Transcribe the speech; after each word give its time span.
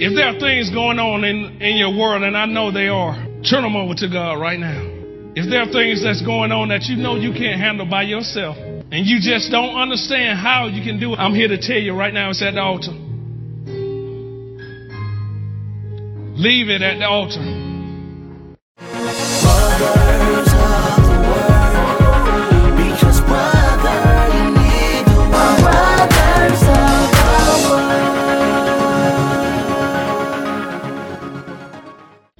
If 0.00 0.14
there 0.14 0.30
are 0.30 0.38
things 0.38 0.70
going 0.70 1.00
on 1.00 1.24
in, 1.24 1.60
in 1.60 1.76
your 1.76 1.90
world, 1.90 2.22
and 2.22 2.36
I 2.36 2.46
know 2.46 2.70
they 2.70 2.86
are, 2.86 3.18
turn 3.42 3.66
them 3.66 3.74
over 3.74 3.94
to 3.98 4.06
God 4.06 4.38
right 4.38 4.58
now. 4.58 4.78
If 5.34 5.50
there 5.50 5.62
are 5.62 5.72
things 5.72 6.04
that's 6.04 6.22
going 6.22 6.52
on 6.52 6.68
that 6.68 6.86
you 6.86 6.94
know 6.94 7.16
you 7.16 7.32
can't 7.34 7.58
handle 7.58 7.84
by 7.84 8.04
yourself, 8.04 8.56
and 8.56 9.02
you 9.02 9.18
just 9.18 9.50
don't 9.50 9.74
understand 9.74 10.38
how 10.38 10.68
you 10.70 10.84
can 10.86 11.00
do 11.00 11.14
it, 11.14 11.18
I'm 11.18 11.34
here 11.34 11.48
to 11.48 11.58
tell 11.58 11.82
you 11.82 11.94
right 11.98 12.14
now 12.14 12.30
it's 12.30 12.40
at 12.42 12.54
the 12.54 12.62
altar. 12.62 12.94
Leave 16.38 16.70
it 16.70 16.80
at 16.80 16.98
the 17.02 17.06
altar. 17.06 17.57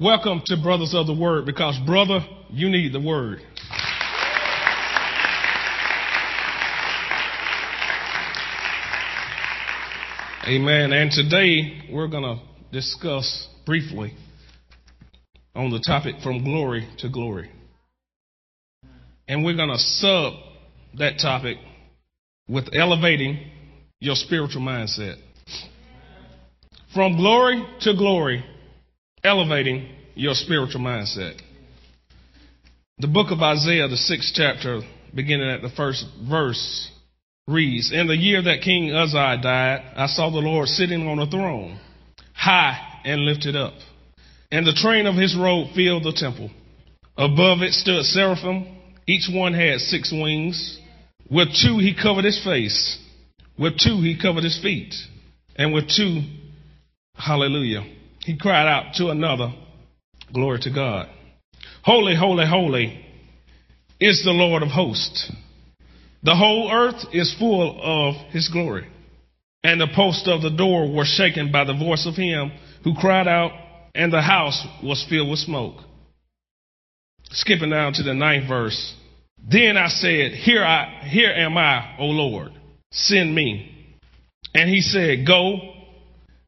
Welcome 0.01 0.43
to 0.45 0.55
Brothers 0.55 0.93
of 0.95 1.07
the 1.07 1.13
Word 1.13 1.45
because, 1.45 1.77
brother, 1.85 2.21
you 2.49 2.69
need 2.69 2.93
the 2.93 3.01
Word. 3.01 3.41
Amen. 10.47 10.93
And 10.93 11.11
today 11.11 11.89
we're 11.91 12.07
going 12.07 12.23
to 12.23 12.39
discuss 12.71 13.49
briefly 13.65 14.13
on 15.53 15.69
the 15.69 15.83
topic 15.85 16.15
from 16.23 16.45
glory 16.45 16.87
to 16.99 17.09
glory. 17.09 17.51
And 19.27 19.43
we're 19.43 19.57
going 19.57 19.67
to 19.67 19.77
sub 19.77 20.33
that 20.97 21.19
topic 21.21 21.57
with 22.47 22.69
elevating 22.73 23.51
your 23.99 24.15
spiritual 24.15 24.61
mindset. 24.61 25.17
From 26.93 27.17
glory 27.17 27.65
to 27.81 27.93
glory, 27.97 28.45
elevating 29.23 29.89
your 30.15 30.33
spiritual 30.33 30.81
mindset. 30.81 31.39
The 32.99 33.07
book 33.07 33.31
of 33.31 33.41
Isaiah, 33.41 33.87
the 33.87 33.97
sixth 33.97 34.33
chapter, 34.35 34.81
beginning 35.15 35.49
at 35.49 35.61
the 35.61 35.69
first 35.69 36.05
verse, 36.27 36.91
reads 37.47 37.91
In 37.91 38.07
the 38.07 38.17
year 38.17 38.41
that 38.43 38.61
King 38.61 38.91
Uzziah 38.91 39.39
died, 39.41 39.93
I 39.95 40.07
saw 40.07 40.29
the 40.29 40.37
Lord 40.37 40.67
sitting 40.67 41.07
on 41.07 41.19
a 41.19 41.25
throne, 41.25 41.79
high 42.33 43.01
and 43.05 43.21
lifted 43.21 43.55
up, 43.55 43.73
and 44.51 44.65
the 44.65 44.73
train 44.73 45.05
of 45.05 45.15
his 45.15 45.35
robe 45.35 45.69
filled 45.75 46.03
the 46.03 46.13
temple. 46.13 46.51
Above 47.17 47.61
it 47.61 47.73
stood 47.73 48.03
seraphim, 48.05 48.67
each 49.07 49.29
one 49.31 49.53
had 49.53 49.79
six 49.79 50.11
wings. 50.11 50.79
With 51.29 51.49
two 51.61 51.77
he 51.77 51.95
covered 51.95 52.25
his 52.25 52.43
face, 52.43 52.97
with 53.57 53.77
two 53.77 54.01
he 54.01 54.19
covered 54.19 54.43
his 54.43 54.59
feet, 54.61 54.93
and 55.55 55.73
with 55.73 55.89
two, 55.89 56.21
hallelujah, 57.15 57.85
he 58.29 58.37
cried 58.37 58.67
out 58.67 58.93
to 58.93 59.07
another, 59.07 59.51
Glory 60.31 60.59
to 60.59 60.69
God. 60.69 61.09
Holy, 61.81 62.15
holy, 62.15 62.45
holy 62.45 63.03
is 63.99 64.23
the 64.23 64.29
Lord 64.29 64.61
of 64.61 64.69
hosts. 64.69 65.31
The 66.21 66.35
whole 66.35 66.71
earth 66.71 67.05
is 67.11 67.35
full 67.39 67.79
of 67.81 68.13
his 68.31 68.47
glory. 68.47 68.87
And 69.63 69.81
the 69.81 69.87
posts 69.95 70.27
of 70.27 70.43
the 70.43 70.51
door 70.51 70.93
were 70.93 71.05
shaken 71.05 71.51
by 71.51 71.63
the 71.63 71.73
voice 71.73 72.05
of 72.05 72.13
him 72.13 72.51
who 72.83 72.93
cried 72.93 73.27
out, 73.27 73.51
and 73.95 74.13
the 74.13 74.21
house 74.21 74.63
was 74.83 75.03
filled 75.09 75.31
with 75.31 75.39
smoke. 75.39 75.77
Skipping 77.31 77.71
down 77.71 77.93
to 77.93 78.03
the 78.03 78.13
ninth 78.13 78.47
verse. 78.47 78.93
Then 79.43 79.75
I 79.75 79.87
said, 79.87 80.33
Here 80.33 80.63
I 80.63 81.01
here 81.07 81.31
am 81.31 81.57
I, 81.57 81.95
O 81.97 82.05
Lord, 82.05 82.51
send 82.91 83.33
me. 83.33 83.97
And 84.53 84.69
he 84.69 84.81
said, 84.81 85.25
Go 85.25 85.57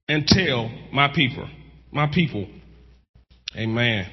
and 0.07 0.27
tell 0.27 0.69
my 0.93 1.07
people, 1.07 1.49
my 1.91 2.07
people. 2.11 2.47
Amen. 3.55 4.07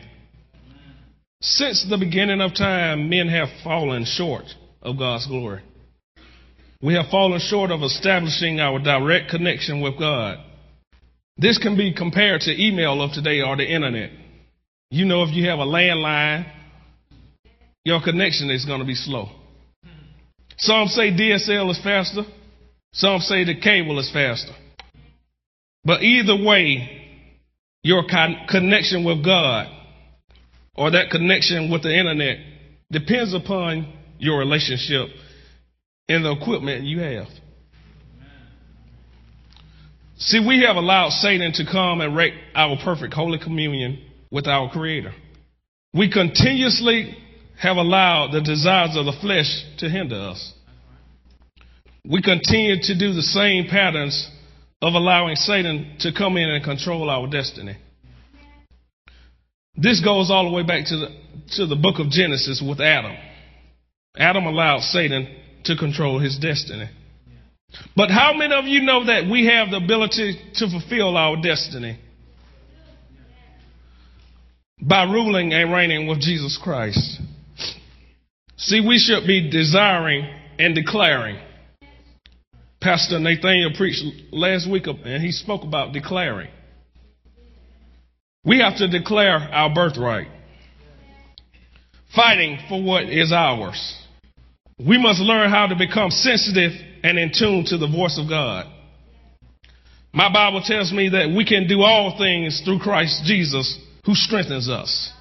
Since 1.40 1.86
the 1.88 1.98
beginning 1.98 2.40
of 2.40 2.54
time, 2.54 3.08
men 3.08 3.28
have 3.28 3.48
fallen 3.62 4.04
short 4.04 4.44
of 4.82 4.98
God's 4.98 5.26
glory. 5.26 5.62
We 6.82 6.94
have 6.94 7.06
fallen 7.10 7.40
short 7.40 7.70
of 7.70 7.82
establishing 7.82 8.60
our 8.60 8.78
direct 8.78 9.30
connection 9.30 9.80
with 9.80 9.98
God. 9.98 10.38
This 11.36 11.58
can 11.58 11.76
be 11.76 11.94
compared 11.94 12.40
to 12.42 12.62
email 12.66 13.00
of 13.00 13.12
today 13.12 13.40
or 13.40 13.56
the 13.56 13.64
internet. 13.64 14.10
You 14.90 15.04
know, 15.04 15.22
if 15.22 15.30
you 15.30 15.48
have 15.48 15.60
a 15.60 15.64
landline, 15.64 16.50
your 17.84 18.02
connection 18.02 18.50
is 18.50 18.64
going 18.64 18.80
to 18.80 18.86
be 18.86 18.94
slow. 18.94 19.28
Some 20.58 20.88
say 20.88 21.10
DSL 21.12 21.70
is 21.70 21.80
faster. 21.82 22.22
Some 22.92 23.20
say 23.20 23.44
the 23.44 23.60
cable 23.60 23.98
is 24.00 24.10
faster. 24.12 24.52
But 25.84 26.02
either 26.02 26.36
way, 26.44 26.97
your 27.82 28.04
con- 28.08 28.36
connection 28.48 29.04
with 29.04 29.24
God 29.24 29.68
or 30.74 30.90
that 30.92 31.10
connection 31.10 31.70
with 31.70 31.82
the 31.82 31.96
internet 31.96 32.38
depends 32.90 33.34
upon 33.34 33.92
your 34.18 34.38
relationship 34.38 35.08
and 36.08 36.24
the 36.24 36.32
equipment 36.32 36.84
you 36.84 37.00
have. 37.00 37.28
See, 40.18 40.44
we 40.44 40.64
have 40.66 40.76
allowed 40.76 41.10
Satan 41.10 41.52
to 41.54 41.64
come 41.64 42.00
and 42.00 42.16
wreck 42.16 42.32
our 42.54 42.76
perfect 42.82 43.14
holy 43.14 43.38
communion 43.38 44.04
with 44.32 44.48
our 44.48 44.68
Creator. 44.70 45.12
We 45.94 46.10
continuously 46.10 47.16
have 47.60 47.76
allowed 47.76 48.32
the 48.32 48.40
desires 48.40 48.96
of 48.96 49.06
the 49.06 49.16
flesh 49.20 49.64
to 49.78 49.88
hinder 49.88 50.16
us. 50.16 50.54
We 52.04 52.22
continue 52.22 52.80
to 52.82 52.98
do 52.98 53.12
the 53.12 53.22
same 53.22 53.66
patterns 53.68 54.28
of 54.80 54.94
allowing 54.94 55.36
Satan 55.36 55.96
to 56.00 56.12
come 56.12 56.36
in 56.36 56.48
and 56.48 56.64
control 56.64 57.10
our 57.10 57.26
destiny. 57.26 57.76
This 59.76 60.00
goes 60.04 60.30
all 60.30 60.44
the 60.48 60.54
way 60.54 60.64
back 60.64 60.86
to 60.86 60.96
the, 60.96 61.08
to 61.56 61.66
the 61.66 61.76
book 61.76 61.98
of 61.98 62.10
Genesis 62.10 62.62
with 62.66 62.80
Adam. 62.80 63.16
Adam 64.16 64.46
allowed 64.46 64.80
Satan 64.80 65.28
to 65.64 65.76
control 65.76 66.18
his 66.18 66.38
destiny. 66.38 66.88
But 67.94 68.10
how 68.10 68.32
many 68.34 68.54
of 68.54 68.64
you 68.64 68.82
know 68.82 69.04
that 69.06 69.30
we 69.30 69.46
have 69.46 69.70
the 69.70 69.76
ability 69.76 70.40
to 70.54 70.70
fulfill 70.70 71.16
our 71.16 71.40
destiny 71.40 71.98
by 74.80 75.04
ruling 75.04 75.52
and 75.52 75.72
reigning 75.72 76.06
with 76.06 76.20
Jesus 76.20 76.58
Christ? 76.60 77.20
See, 78.56 78.80
we 78.80 78.98
should 78.98 79.26
be 79.26 79.50
desiring 79.50 80.26
and 80.58 80.74
declaring. 80.74 81.38
Pastor 82.80 83.18
Nathaniel 83.18 83.72
preached 83.76 84.04
last 84.32 84.70
week 84.70 84.86
and 84.86 85.22
he 85.22 85.32
spoke 85.32 85.64
about 85.64 85.92
declaring. 85.92 86.50
We 88.44 88.60
have 88.60 88.76
to 88.76 88.88
declare 88.88 89.36
our 89.36 89.74
birthright, 89.74 90.28
fighting 92.14 92.58
for 92.68 92.82
what 92.82 93.04
is 93.04 93.32
ours. 93.32 93.96
We 94.78 94.96
must 94.96 95.20
learn 95.20 95.50
how 95.50 95.66
to 95.66 95.74
become 95.74 96.10
sensitive 96.10 96.72
and 97.02 97.18
in 97.18 97.32
tune 97.36 97.64
to 97.66 97.78
the 97.78 97.88
voice 97.88 98.18
of 98.18 98.28
God. 98.28 98.66
My 100.12 100.32
Bible 100.32 100.62
tells 100.64 100.92
me 100.92 101.08
that 101.10 101.34
we 101.36 101.44
can 101.44 101.66
do 101.66 101.82
all 101.82 102.16
things 102.16 102.62
through 102.64 102.78
Christ 102.78 103.24
Jesus 103.24 103.78
who 104.06 104.14
strengthens 104.14 104.68
us. 104.68 105.12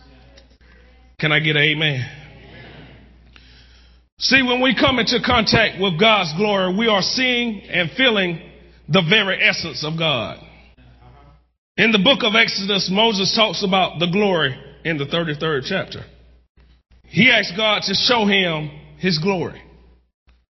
Can 1.19 1.31
I 1.31 1.40
get 1.40 1.56
an 1.56 1.63
amen? 1.63 2.26
See, 4.27 4.43
when 4.43 4.61
we 4.61 4.75
come 4.75 4.99
into 4.99 5.21
contact 5.25 5.79
with 5.79 5.97
God's 5.97 6.33
glory, 6.35 6.75
we 6.75 6.89
are 6.89 7.01
seeing 7.01 7.61
and 7.61 7.89
feeling 7.91 8.41
the 8.89 9.01
very 9.01 9.41
essence 9.41 9.85
of 9.85 9.97
God. 9.97 10.38
In 11.77 11.93
the 11.93 11.99
book 11.99 12.23
of 12.23 12.35
Exodus, 12.35 12.89
Moses 12.91 13.33
talks 13.33 13.63
about 13.63 13.99
the 13.99 14.07
glory 14.11 14.53
in 14.83 14.97
the 14.97 15.05
33rd 15.05 15.61
chapter. 15.69 16.01
He 17.05 17.31
asked 17.31 17.53
God 17.55 17.83
to 17.83 17.93
show 17.93 18.25
him 18.25 18.69
his 18.97 19.17
glory, 19.17 19.61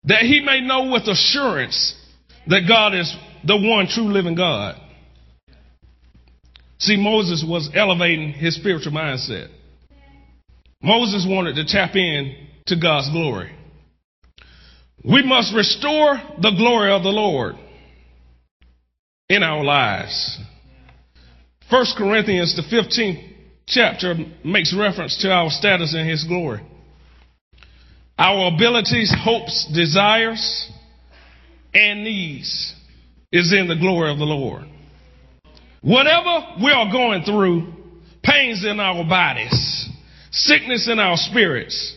that 0.03 0.23
he 0.23 0.41
may 0.41 0.59
know 0.59 0.91
with 0.91 1.03
assurance 1.07 1.95
that 2.47 2.67
God 2.67 2.93
is 2.93 3.15
the 3.45 3.55
one 3.55 3.87
true 3.87 4.11
living 4.11 4.35
God. 4.35 4.75
See, 6.79 6.97
Moses 6.97 7.41
was 7.47 7.69
elevating 7.73 8.33
his 8.33 8.53
spiritual 8.57 8.91
mindset. 8.91 9.47
Moses 10.83 11.25
wanted 11.25 11.55
to 11.55 11.63
tap 11.63 11.95
in 11.95 12.35
to 12.65 12.75
God's 12.77 13.09
glory. 13.11 13.59
We 15.03 15.23
must 15.23 15.53
restore 15.55 16.21
the 16.41 16.51
glory 16.51 16.91
of 16.91 17.03
the 17.03 17.09
Lord 17.09 17.55
in 19.29 19.41
our 19.41 19.63
lives. 19.63 20.39
1 21.69 21.85
Corinthians, 21.97 22.55
the 22.55 22.63
15th 22.63 23.33
chapter, 23.65 24.15
makes 24.43 24.75
reference 24.77 25.17
to 25.21 25.31
our 25.31 25.49
status 25.49 25.95
in 25.95 26.07
His 26.07 26.23
glory. 26.25 26.61
Our 28.19 28.53
abilities, 28.53 29.11
hopes, 29.23 29.67
desires, 29.73 30.69
and 31.73 32.03
needs 32.03 32.75
is 33.31 33.53
in 33.53 33.67
the 33.67 33.77
glory 33.77 34.11
of 34.11 34.19
the 34.19 34.25
Lord. 34.25 34.65
Whatever 35.81 36.57
we 36.63 36.71
are 36.71 36.91
going 36.91 37.23
through, 37.23 37.73
pains 38.21 38.63
in 38.63 38.79
our 38.79 39.03
bodies, 39.03 39.89
sickness 40.29 40.87
in 40.87 40.99
our 40.99 41.17
spirits, 41.17 41.95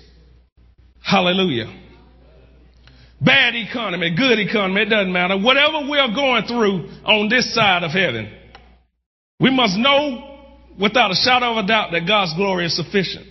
hallelujah. 1.03 1.84
Bad 3.25 3.55
economy, 3.55 4.15
good 4.15 4.39
economy, 4.39 4.83
it 4.83 4.91
doesn't 4.91 5.13
matter. 5.13 5.39
Whatever 5.39 5.89
we 5.89 5.99
are 5.99 6.13
going 6.15 6.45
through 6.45 6.91
on 7.05 7.29
this 7.29 7.55
side 7.55 7.83
of 7.83 7.91
heaven, 7.91 8.31
We 9.41 9.51
must 9.51 9.77
know 9.77 10.41
without 10.79 11.11
a 11.11 11.15
shadow 11.15 11.53
of 11.53 11.65
a 11.65 11.67
doubt 11.67 11.93
that 11.93 12.07
God's 12.07 12.35
glory 12.35 12.67
is 12.67 12.77
sufficient. 12.77 13.27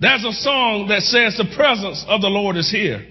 There's 0.00 0.24
a 0.24 0.32
song 0.32 0.88
that 0.88 1.02
says, 1.02 1.36
The 1.36 1.56
presence 1.56 2.04
of 2.06 2.20
the 2.20 2.28
Lord 2.28 2.56
is 2.56 2.70
here. 2.70 3.04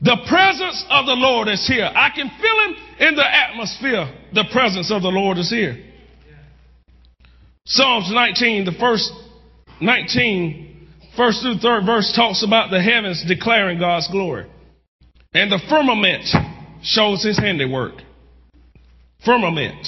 The 0.00 0.16
presence 0.28 0.84
of 0.90 1.06
the 1.06 1.14
Lord 1.14 1.48
is 1.48 1.66
here. 1.66 1.84
I 1.84 2.10
can 2.10 2.30
feel 2.40 2.58
him 2.64 3.08
in 3.08 3.14
the 3.16 3.24
atmosphere. 3.24 4.12
The 4.32 4.44
presence 4.52 4.90
of 4.90 5.02
the 5.02 5.08
Lord 5.08 5.38
is 5.38 5.50
here. 5.50 5.82
Psalms 7.66 8.10
19, 8.12 8.66
the 8.66 8.72
first 8.78 9.10
19, 9.80 10.73
first 11.16 11.42
through 11.42 11.58
third 11.58 11.84
verse 11.86 12.12
talks 12.14 12.44
about 12.44 12.70
the 12.70 12.82
heavens 12.82 13.24
declaring 13.26 13.78
God's 13.78 14.08
glory. 14.08 14.46
And 15.32 15.50
the 15.50 15.60
firmament 15.68 16.24
shows 16.82 17.24
his 17.24 17.38
handiwork. 17.38 17.94
Firmament. 19.24 19.86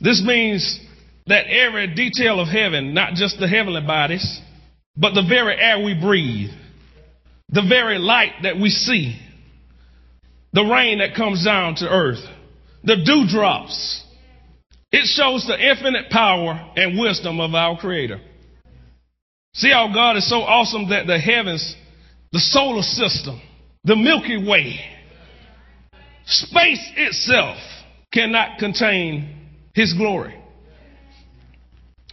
This 0.00 0.22
means 0.24 0.80
that 1.26 1.46
every 1.46 1.94
detail 1.94 2.40
of 2.40 2.48
heaven, 2.48 2.94
not 2.94 3.14
just 3.14 3.38
the 3.38 3.48
heavenly 3.48 3.80
bodies, 3.80 4.40
but 4.96 5.14
the 5.14 5.24
very 5.26 5.56
air 5.58 5.82
we 5.82 5.94
breathe, 5.94 6.50
the 7.48 7.62
very 7.68 7.98
light 7.98 8.32
that 8.42 8.58
we 8.58 8.68
see, 8.70 9.18
the 10.52 10.64
rain 10.64 10.98
that 10.98 11.14
comes 11.14 11.44
down 11.44 11.76
to 11.76 11.88
earth, 11.88 12.24
the 12.84 12.96
dewdrops. 13.04 14.04
It 14.90 15.06
shows 15.06 15.46
the 15.46 15.58
infinite 15.58 16.10
power 16.10 16.72
and 16.76 16.98
wisdom 16.98 17.40
of 17.40 17.54
our 17.54 17.78
Creator. 17.78 18.20
See 19.54 19.70
how 19.70 19.92
God 19.92 20.16
is 20.16 20.28
so 20.28 20.36
awesome 20.36 20.88
that 20.88 21.06
the 21.06 21.18
heavens, 21.18 21.76
the 22.32 22.38
solar 22.38 22.82
system, 22.82 23.40
the 23.84 23.96
Milky 23.96 24.48
Way, 24.48 24.80
space 26.24 26.90
itself 26.96 27.58
cannot 28.12 28.58
contain 28.58 29.48
His 29.74 29.92
glory. 29.92 30.38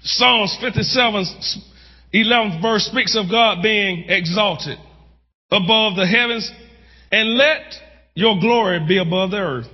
Psalms 0.02 0.58
57, 0.62 1.26
11th 2.14 2.62
verse 2.62 2.86
speaks 2.86 3.16
of 3.16 3.30
God 3.30 3.62
being 3.62 4.06
exalted 4.10 4.78
above 5.52 5.96
the 5.96 6.08
heavens 6.08 6.52
and 7.12 7.36
let 7.36 7.62
your 8.16 8.40
glory 8.40 8.86
be 8.86 8.98
above 8.98 9.32
the 9.32 9.38
earth. 9.38 9.68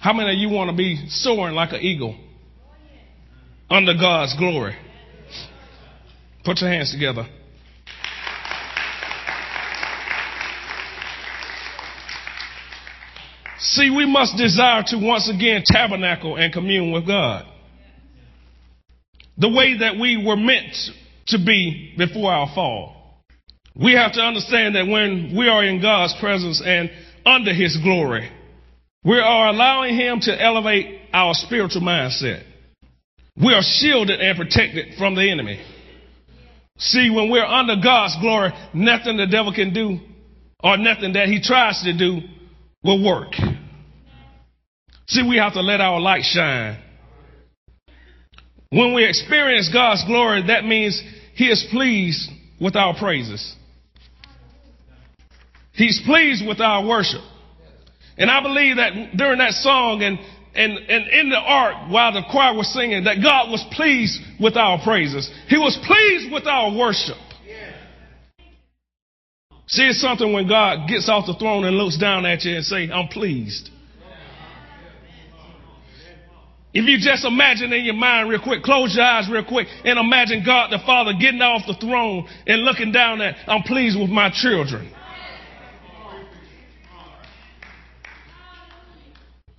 How 0.00 0.12
many 0.12 0.32
of 0.32 0.38
you 0.38 0.48
want 0.50 0.70
to 0.70 0.76
be 0.76 1.06
soaring 1.08 1.54
like 1.54 1.72
an 1.72 1.80
eagle 1.80 2.16
under 3.70 3.94
God's 3.94 4.36
glory? 4.36 4.76
Put 6.44 6.60
your 6.60 6.70
hands 6.70 6.92
together. 6.92 7.26
See, 13.58 13.90
we 13.90 14.06
must 14.06 14.36
desire 14.36 14.82
to 14.88 14.98
once 14.98 15.30
again 15.30 15.62
tabernacle 15.64 16.36
and 16.36 16.52
commune 16.52 16.92
with 16.92 17.06
God. 17.06 17.46
The 19.38 19.48
way 19.48 19.78
that 19.78 19.98
we 19.98 20.22
were 20.22 20.36
meant 20.36 20.76
to 21.28 21.38
be 21.38 21.94
before 21.96 22.30
our 22.30 22.52
fall. 22.54 23.22
We 23.74 23.94
have 23.94 24.12
to 24.14 24.20
understand 24.20 24.74
that 24.74 24.86
when 24.86 25.34
we 25.36 25.48
are 25.48 25.64
in 25.64 25.80
God's 25.80 26.14
presence 26.20 26.60
and 26.64 26.90
under 27.24 27.54
His 27.54 27.78
glory, 27.82 28.30
we 29.04 29.18
are 29.18 29.48
allowing 29.48 29.96
Him 29.96 30.20
to 30.20 30.42
elevate 30.42 31.00
our 31.12 31.32
spiritual 31.32 31.82
mindset. 31.82 32.42
We 33.40 33.54
are 33.54 33.62
shielded 33.62 34.20
and 34.20 34.36
protected 34.36 34.98
from 34.98 35.14
the 35.14 35.30
enemy. 35.30 35.60
See, 36.82 37.10
when 37.10 37.30
we're 37.30 37.44
under 37.44 37.76
God's 37.82 38.16
glory, 38.20 38.50
nothing 38.74 39.16
the 39.16 39.26
devil 39.26 39.52
can 39.52 39.72
do 39.72 40.00
or 40.62 40.76
nothing 40.76 41.12
that 41.12 41.28
he 41.28 41.40
tries 41.40 41.82
to 41.82 41.96
do 41.96 42.20
will 42.82 43.04
work. 43.04 43.32
See, 45.06 45.22
we 45.28 45.36
have 45.36 45.52
to 45.54 45.60
let 45.60 45.80
our 45.80 46.00
light 46.00 46.24
shine. 46.24 46.78
When 48.70 48.94
we 48.94 49.04
experience 49.04 49.68
God's 49.72 50.04
glory, 50.06 50.46
that 50.46 50.64
means 50.64 51.00
He 51.34 51.46
is 51.46 51.64
pleased 51.70 52.30
with 52.60 52.74
our 52.74 52.94
praises. 52.98 53.54
He's 55.74 56.00
pleased 56.06 56.46
with 56.46 56.60
our 56.60 56.86
worship. 56.86 57.20
And 58.16 58.30
I 58.30 58.42
believe 58.42 58.76
that 58.76 59.16
during 59.16 59.38
that 59.38 59.52
song 59.52 60.02
and, 60.02 60.18
and, 60.54 60.72
and 60.72 61.08
in 61.08 61.30
the 61.30 61.38
ark 61.38 61.90
while 61.90 62.12
the 62.12 62.22
choir 62.30 62.54
was 62.54 62.72
singing, 62.72 63.04
that 63.04 63.22
God 63.22 63.50
was 63.50 63.64
pleased 63.72 64.20
with 64.38 64.56
our 64.56 64.78
praises. 64.82 65.30
He 65.48 65.56
was 65.56 65.78
pleased 65.86 66.32
with 66.32 66.46
our 66.46 66.76
worship. 66.76 67.16
See, 69.66 69.84
it's 69.84 70.02
something 70.02 70.32
when 70.34 70.48
God 70.48 70.86
gets 70.86 71.08
off 71.08 71.26
the 71.26 71.34
throne 71.34 71.64
and 71.64 71.76
looks 71.76 71.96
down 71.96 72.26
at 72.26 72.44
you 72.44 72.56
and 72.56 72.64
say, 72.64 72.90
I'm 72.90 73.08
pleased. 73.08 73.70
If 76.74 76.86
you 76.86 76.98
just 76.98 77.24
imagine 77.24 77.72
in 77.72 77.84
your 77.84 77.94
mind 77.94 78.30
real 78.30 78.40
quick, 78.40 78.62
close 78.62 78.94
your 78.94 79.04
eyes 79.04 79.28
real 79.30 79.44
quick 79.44 79.68
and 79.84 79.98
imagine 79.98 80.42
God 80.44 80.70
the 80.70 80.78
Father 80.84 81.12
getting 81.18 81.40
off 81.40 81.62
the 81.66 81.74
throne 81.74 82.28
and 82.46 82.62
looking 82.62 82.92
down 82.92 83.20
at, 83.20 83.36
I'm 83.46 83.62
pleased 83.62 83.98
with 83.98 84.08
my 84.08 84.30
children. 84.30 84.90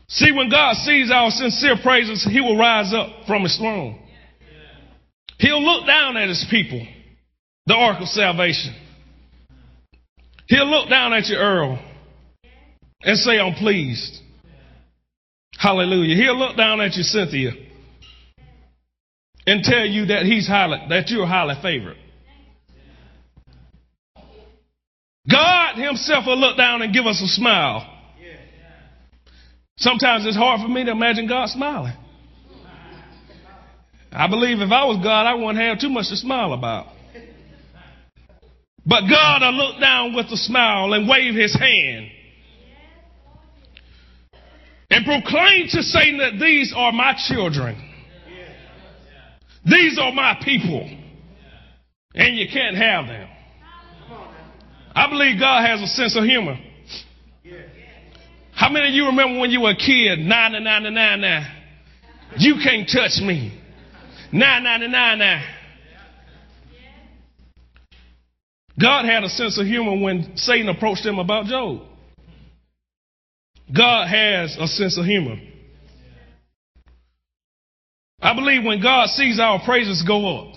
See, 0.08 0.32
when 0.32 0.50
God 0.50 0.76
sees 0.76 1.10
our 1.12 1.32
sincere 1.32 1.76
praises, 1.82 2.28
He 2.30 2.42
will 2.42 2.58
rise 2.58 2.94
up 2.94 3.26
from 3.26 3.44
His 3.44 3.58
throne. 3.58 4.00
He'll 5.40 5.64
look 5.64 5.88
down 5.88 6.18
at 6.18 6.30
His 6.30 6.46
people, 6.50 6.86
the 7.66 7.74
ark 7.74 8.02
of 8.02 8.08
salvation. 8.08 8.76
He'll 10.48 10.70
look 10.70 10.90
down 10.90 11.14
at 11.14 11.28
you, 11.28 11.36
Earl, 11.38 11.80
and 13.02 13.18
say, 13.18 13.40
I'm 13.40 13.56
pleased. 13.56 14.20
Hallelujah. 15.58 16.16
He'll 16.16 16.38
look 16.38 16.58
down 16.58 16.82
at 16.82 16.94
you, 16.96 17.04
Cynthia, 17.04 17.52
and 19.48 19.64
tell 19.64 19.86
you 19.86 20.08
that 20.08 20.24
he's 20.24 20.48
highly, 20.48 20.78
that 20.90 21.10
you're 21.10 21.26
highly 21.26 21.56
favored. 21.62 21.98
God 25.30 25.78
himself 25.78 26.26
will 26.28 26.38
look 26.38 26.58
down 26.58 26.82
and 26.82 26.94
give 26.94 27.06
us 27.06 27.22
a 27.22 27.28
smile. 27.28 27.93
Sometimes 29.78 30.26
it's 30.26 30.38
hard 30.38 30.62
for 30.62 30.68
me 30.68 30.84
to 30.86 30.92
imagine 30.92 31.28
God 31.28 31.50
smiling. 31.50 31.94
I 34.12 34.28
believe 34.28 34.60
if 34.60 34.72
I 34.72 34.86
was 34.86 34.98
God, 35.04 35.26
I 35.26 35.34
wouldn't 35.34 35.58
have 35.58 35.80
too 35.80 35.90
much 35.90 36.10
to 36.10 36.16
smile 36.16 36.54
about. 36.54 36.88
But 38.86 39.02
God 39.10 39.42
will 39.42 39.54
look 39.54 39.80
down 39.80 40.14
with 40.14 40.28
a 40.28 40.38
smile 40.38 40.94
and 40.94 41.10
wave 41.10 41.34
his 41.36 41.58
hand 41.58 42.10
and 44.90 45.06
proclaim 45.06 45.68
to 45.70 45.82
Satan 45.82 46.18
that 46.20 46.40
these 46.40 46.74
are 46.76 46.92
my 46.92 47.16
children. 47.28 47.92
These 49.66 49.98
are 50.00 50.12
my 50.12 50.40
people. 50.44 50.88
And 52.14 52.36
you 52.36 52.48
can't 52.52 52.76
have 52.76 53.08
them. 53.08 53.30
I 54.94 55.10
believe 55.10 55.40
God 55.40 55.66
has 55.66 55.82
a 55.82 55.88
sense 55.88 56.16
of 56.16 56.26
humor. 56.26 56.58
How 58.56 58.70
many 58.70 58.90
of 58.90 58.94
you 58.94 59.08
remember 59.08 59.40
when 59.40 59.52
you 59.52 59.62
were 59.62 59.72
a 59.72 59.76
kid? 59.76 60.20
Nine 60.20 60.64
nine 60.64 60.94
nine 60.94 61.22
nine. 61.22 61.48
You 62.38 62.56
can't 62.64 62.88
touch 62.88 63.20
me. 63.22 63.60
Nine 64.32 64.64
nine 64.64 64.92
nine 64.92 65.20
nine. 65.20 65.44
God 68.80 69.06
had 69.06 69.24
a 69.24 69.30
sense 69.30 69.60
of 69.60 69.68
humor 69.68 70.02
when 70.02 70.36
Satan 70.36 70.70
approached 70.70 71.06
him 71.06 71.20
about 71.20 71.46
Job. 71.46 71.82
God 73.76 74.08
has 74.08 74.58
a 74.60 74.68
sense 74.68 74.98
of 74.98 75.06
humor. 75.06 75.38
I 78.22 78.34
believe 78.34 78.64
when 78.64 78.82
God 78.82 79.10
sees 79.10 79.40
our 79.40 79.60
praises 79.64 80.04
go 80.08 80.38
up, 80.38 80.56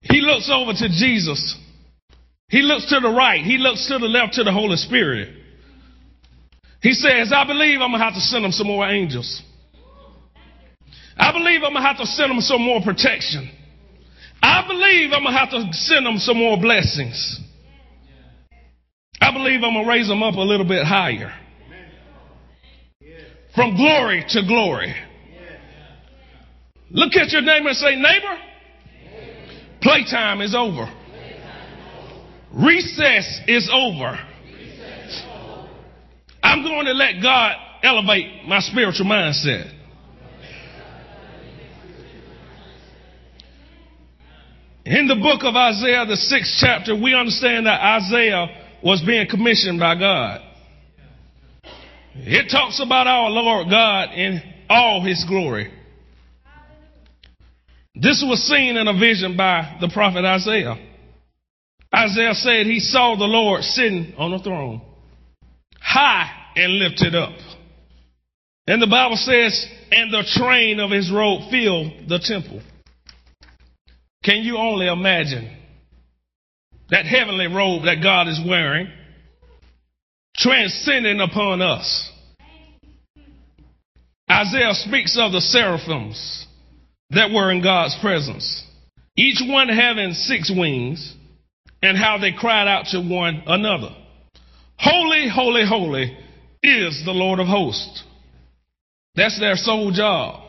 He 0.00 0.20
looks 0.20 0.50
over 0.52 0.72
to 0.72 0.88
Jesus. 0.88 1.56
He 2.48 2.62
looks 2.62 2.88
to 2.88 3.00
the 3.00 3.10
right. 3.10 3.44
He 3.44 3.58
looks 3.58 3.86
to 3.88 3.98
the 3.98 4.06
left 4.06 4.34
to 4.34 4.44
the 4.44 4.52
Holy 4.52 4.76
Spirit. 4.76 5.37
He 6.80 6.92
says, 6.92 7.32
I 7.34 7.44
believe 7.46 7.80
I'm 7.80 7.90
going 7.90 8.00
to 8.00 8.04
have 8.04 8.14
to 8.14 8.20
send 8.20 8.44
them 8.44 8.52
some 8.52 8.66
more 8.66 8.88
angels. 8.88 9.42
I 11.16 11.32
believe 11.32 11.62
I'm 11.64 11.72
going 11.72 11.82
to 11.82 11.88
have 11.88 11.98
to 11.98 12.06
send 12.06 12.30
them 12.30 12.40
some 12.40 12.62
more 12.62 12.80
protection. 12.80 13.50
I 14.40 14.64
believe 14.66 15.10
I'm 15.12 15.24
going 15.24 15.34
to 15.34 15.38
have 15.38 15.50
to 15.50 15.72
send 15.72 16.06
them 16.06 16.18
some 16.18 16.38
more 16.38 16.56
blessings. 16.60 17.40
I 19.20 19.32
believe 19.32 19.62
I'm 19.64 19.74
going 19.74 19.84
to 19.84 19.90
raise 19.90 20.06
them 20.06 20.22
up 20.22 20.36
a 20.36 20.40
little 20.40 20.66
bit 20.66 20.86
higher. 20.86 21.32
From 23.54 23.76
glory 23.76 24.24
to 24.28 24.46
glory. 24.46 24.94
Look 26.90 27.16
at 27.16 27.32
your 27.32 27.42
neighbor 27.42 27.68
and 27.68 27.76
say, 27.76 27.96
neighbor, 27.96 28.38
playtime 29.82 30.40
is 30.40 30.54
over. 30.54 30.86
Recess 32.54 33.40
is 33.48 33.68
over. 33.72 34.18
I'm 36.58 36.64
going 36.64 36.86
to 36.86 36.92
let 36.92 37.22
God 37.22 37.54
elevate 37.84 38.44
my 38.48 38.58
spiritual 38.58 39.06
mindset. 39.06 39.72
In 44.84 45.06
the 45.06 45.14
book 45.14 45.44
of 45.44 45.54
Isaiah, 45.54 46.04
the 46.04 46.16
sixth 46.16 46.56
chapter, 46.58 47.00
we 47.00 47.14
understand 47.14 47.66
that 47.66 47.80
Isaiah 47.80 48.46
was 48.82 49.00
being 49.06 49.28
commissioned 49.28 49.78
by 49.78 49.94
God. 50.00 50.40
It 52.14 52.50
talks 52.50 52.82
about 52.84 53.06
our 53.06 53.30
Lord 53.30 53.70
God 53.70 54.14
in 54.14 54.42
all 54.68 55.04
his 55.04 55.24
glory. 55.28 55.72
This 57.94 58.24
was 58.26 58.42
seen 58.48 58.76
in 58.76 58.88
a 58.88 58.98
vision 58.98 59.36
by 59.36 59.78
the 59.80 59.88
prophet 59.90 60.24
Isaiah. 60.24 60.74
Isaiah 61.94 62.34
said 62.34 62.66
he 62.66 62.80
saw 62.80 63.14
the 63.16 63.24
Lord 63.26 63.62
sitting 63.62 64.14
on 64.18 64.32
a 64.32 64.42
throne, 64.42 64.80
high 65.80 66.37
and 66.58 66.78
lifted 66.78 67.14
up. 67.14 67.34
And 68.66 68.82
the 68.82 68.86
Bible 68.86 69.16
says, 69.16 69.66
and 69.90 70.12
the 70.12 70.24
train 70.36 70.80
of 70.80 70.90
his 70.90 71.10
robe 71.10 71.50
filled 71.50 72.08
the 72.08 72.18
temple. 72.18 72.60
Can 74.24 74.42
you 74.42 74.58
only 74.58 74.88
imagine 74.88 75.56
that 76.90 77.06
heavenly 77.06 77.46
robe 77.46 77.84
that 77.84 78.02
God 78.02 78.28
is 78.28 78.40
wearing 78.46 78.88
transcending 80.36 81.20
upon 81.20 81.62
us? 81.62 82.12
Isaiah 84.30 84.74
speaks 84.74 85.16
of 85.18 85.32
the 85.32 85.40
seraphims 85.40 86.46
that 87.10 87.30
were 87.30 87.50
in 87.50 87.62
God's 87.62 87.96
presence, 88.02 88.64
each 89.16 89.40
one 89.42 89.68
having 89.68 90.12
six 90.12 90.52
wings, 90.54 91.14
and 91.82 91.96
how 91.96 92.18
they 92.18 92.32
cried 92.32 92.68
out 92.68 92.86
to 92.86 93.00
one 93.00 93.42
another 93.46 93.94
Holy, 94.78 95.28
holy, 95.28 95.66
holy 95.66 96.16
is 96.62 97.02
the 97.04 97.12
Lord 97.12 97.40
of 97.40 97.46
hosts. 97.46 98.02
That's 99.14 99.38
their 99.38 99.56
sole 99.56 99.90
job. 99.90 100.44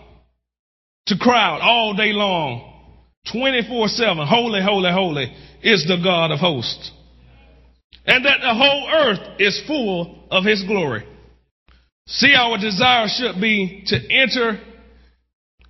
To 1.07 1.17
cry 1.17 1.55
out 1.55 1.61
all 1.61 1.95
day 1.95 2.13
long, 2.13 2.71
24 3.31 3.87
7, 3.87 4.27
holy, 4.27 4.61
holy, 4.61 4.91
holy 4.91 5.35
is 5.63 5.85
the 5.87 5.99
God 6.03 6.31
of 6.31 6.39
hosts. 6.39 6.91
And 8.05 8.25
that 8.25 8.39
the 8.41 8.53
whole 8.53 8.89
earth 8.91 9.39
is 9.39 9.61
full 9.67 10.27
of 10.31 10.45
his 10.45 10.63
glory. 10.63 11.05
See, 12.07 12.33
our 12.33 12.57
desire 12.57 13.07
should 13.07 13.39
be 13.39 13.83
to 13.87 13.97
enter 14.11 14.59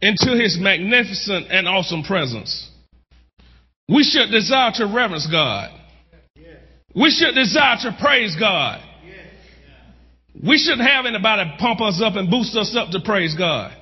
into 0.02 0.42
his 0.42 0.58
magnificent 0.60 1.48
and 1.50 1.68
awesome 1.68 2.04
presence. 2.04 2.70
We 3.90 4.04
should 4.04 4.32
desire 4.32 4.72
to 4.76 4.86
reverence 4.86 5.28
God. 5.30 5.72
We 6.96 7.12
should 7.12 7.36
desire 7.36 7.78
to 7.84 7.98
praise 8.00 8.36
God. 8.40 8.82
We 10.36 10.58
shouldn't 10.58 10.88
have 10.88 11.06
anybody 11.06 11.52
pump 11.60 11.82
us 11.82 12.02
up 12.04 12.16
and 12.16 12.30
boost 12.30 12.56
us 12.56 12.76
up 12.76 12.92
to 12.92 13.00
praise 13.02 13.36
God. 13.36 13.76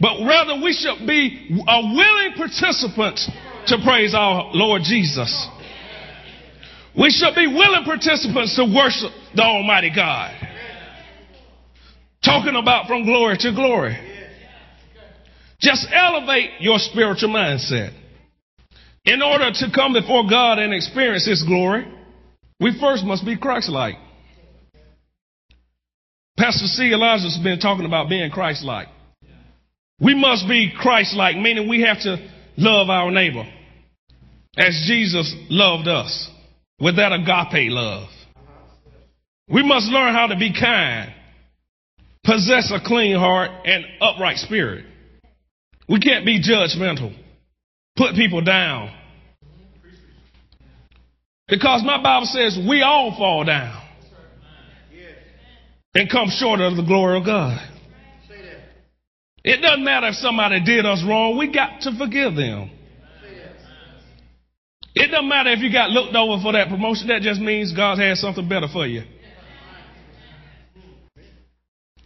But 0.00 0.24
rather, 0.24 0.62
we 0.62 0.72
should 0.72 1.06
be 1.06 1.60
a 1.66 1.80
willing 1.82 2.34
participant 2.36 3.18
to 3.66 3.78
praise 3.84 4.14
our 4.14 4.50
Lord 4.54 4.82
Jesus. 4.84 5.48
We 6.96 7.10
should 7.10 7.34
be 7.34 7.46
willing 7.46 7.84
participants 7.84 8.56
to 8.56 8.64
worship 8.64 9.10
the 9.34 9.42
Almighty 9.42 9.90
God. 9.94 10.34
Talking 12.24 12.56
about 12.56 12.86
from 12.86 13.04
glory 13.04 13.36
to 13.38 13.52
glory. 13.52 13.96
Just 15.60 15.86
elevate 15.92 16.60
your 16.60 16.78
spiritual 16.78 17.30
mindset. 17.30 17.92
In 19.04 19.22
order 19.22 19.50
to 19.52 19.66
come 19.74 19.92
before 19.92 20.28
God 20.28 20.58
and 20.58 20.72
experience 20.72 21.26
His 21.26 21.42
glory, 21.42 21.86
we 22.60 22.78
first 22.80 23.04
must 23.04 23.24
be 23.24 23.36
Christ 23.36 23.68
like. 23.68 23.96
Pastor 26.38 26.66
C. 26.66 26.92
Elijah's 26.92 27.36
been 27.42 27.58
talking 27.58 27.84
about 27.84 28.08
being 28.08 28.30
Christ 28.30 28.62
like. 28.62 28.86
We 30.00 30.14
must 30.14 30.46
be 30.46 30.72
Christ 30.74 31.16
like, 31.16 31.36
meaning 31.36 31.68
we 31.68 31.82
have 31.82 32.00
to 32.02 32.16
love 32.56 32.88
our 32.88 33.10
neighbor 33.10 33.44
as 34.56 34.84
Jesus 34.86 35.34
loved 35.50 35.88
us 35.88 36.30
with 36.80 36.94
that 36.96 37.12
agape 37.12 37.72
love. 37.72 38.08
We 39.48 39.64
must 39.64 39.86
learn 39.86 40.14
how 40.14 40.28
to 40.28 40.36
be 40.36 40.52
kind, 40.52 41.12
possess 42.22 42.70
a 42.72 42.78
clean 42.86 43.16
heart, 43.16 43.50
and 43.64 43.84
upright 44.00 44.36
spirit. 44.36 44.84
We 45.88 45.98
can't 45.98 46.24
be 46.24 46.40
judgmental, 46.40 47.16
put 47.96 48.14
people 48.14 48.42
down. 48.42 48.94
Because 51.48 51.82
my 51.82 52.00
Bible 52.00 52.26
says 52.26 52.56
we 52.68 52.82
all 52.82 53.16
fall 53.18 53.44
down 53.44 53.77
and 55.94 56.10
come 56.10 56.28
short 56.28 56.60
of 56.60 56.76
the 56.76 56.82
glory 56.82 57.18
of 57.18 57.24
God. 57.24 57.58
It 59.44 59.62
doesn't 59.62 59.84
matter 59.84 60.08
if 60.08 60.16
somebody 60.16 60.62
did 60.62 60.84
us 60.84 61.02
wrong, 61.06 61.38
we 61.38 61.52
got 61.52 61.80
to 61.82 61.96
forgive 61.96 62.34
them. 62.34 62.70
It 64.94 65.10
doesn't 65.10 65.28
matter 65.28 65.50
if 65.50 65.60
you 65.60 65.72
got 65.72 65.90
looked 65.90 66.14
over 66.14 66.42
for 66.42 66.52
that 66.52 66.68
promotion, 66.68 67.08
that 67.08 67.22
just 67.22 67.40
means 67.40 67.72
God 67.72 67.98
has 67.98 68.20
something 68.20 68.48
better 68.48 68.66
for 68.72 68.86
you. 68.86 69.04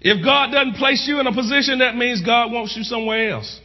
If 0.01 0.23
God 0.25 0.51
doesn't 0.51 0.75
place 0.75 1.07
you 1.07 1.21
in 1.21 1.27
a 1.27 1.33
position, 1.33 1.79
that 1.79 1.97
means 1.97 2.21
God 2.23 2.53
wants 2.53 2.77
you 2.77 2.83
somewhere 2.83 3.31
else. 3.31 3.61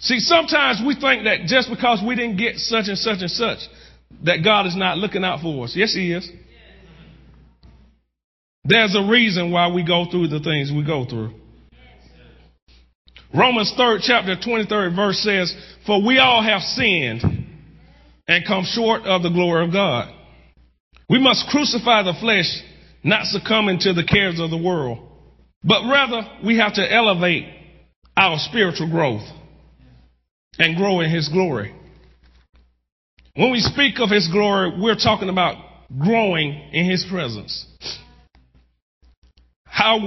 See, 0.00 0.18
sometimes 0.18 0.80
we 0.84 0.94
think 0.94 1.24
that 1.24 1.44
just 1.46 1.68
because 1.68 2.02
we 2.04 2.16
didn't 2.16 2.38
get 2.38 2.56
such 2.56 2.88
and 2.88 2.96
such 2.96 3.20
and 3.20 3.30
such, 3.30 3.58
that 4.24 4.38
God 4.42 4.66
is 4.66 4.74
not 4.74 4.96
looking 4.96 5.22
out 5.22 5.40
for 5.40 5.64
us. 5.64 5.74
Yes, 5.76 5.94
He 5.94 6.12
is. 6.12 6.28
There's 8.70 8.94
a 8.94 9.10
reason 9.10 9.50
why 9.50 9.66
we 9.66 9.84
go 9.84 10.06
through 10.08 10.28
the 10.28 10.38
things 10.38 10.70
we 10.70 10.84
go 10.84 11.04
through. 11.04 11.34
Romans 13.34 13.74
3rd 13.76 13.98
chapter 14.02 14.36
23rd 14.36 14.94
verse 14.94 15.18
says, 15.18 15.52
For 15.86 16.00
we 16.06 16.18
all 16.18 16.40
have 16.40 16.62
sinned 16.62 17.20
and 18.28 18.46
come 18.46 18.62
short 18.64 19.02
of 19.02 19.24
the 19.24 19.30
glory 19.30 19.64
of 19.64 19.72
God. 19.72 20.14
We 21.08 21.20
must 21.20 21.48
crucify 21.48 22.04
the 22.04 22.14
flesh, 22.20 22.46
not 23.02 23.24
succumbing 23.26 23.80
to 23.80 23.92
the 23.92 24.04
cares 24.04 24.38
of 24.38 24.50
the 24.50 24.56
world, 24.56 24.98
but 25.64 25.90
rather 25.90 26.22
we 26.44 26.58
have 26.58 26.74
to 26.74 26.94
elevate 26.94 27.46
our 28.16 28.36
spiritual 28.38 28.88
growth 28.88 29.26
and 30.60 30.76
grow 30.76 31.00
in 31.00 31.10
His 31.10 31.28
glory. 31.28 31.74
When 33.34 33.50
we 33.50 33.58
speak 33.58 33.98
of 33.98 34.10
His 34.10 34.28
glory, 34.28 34.80
we're 34.80 34.94
talking 34.94 35.28
about 35.28 35.56
growing 35.98 36.70
in 36.72 36.88
His 36.88 37.04
presence. 37.10 37.66
How, 39.70 39.98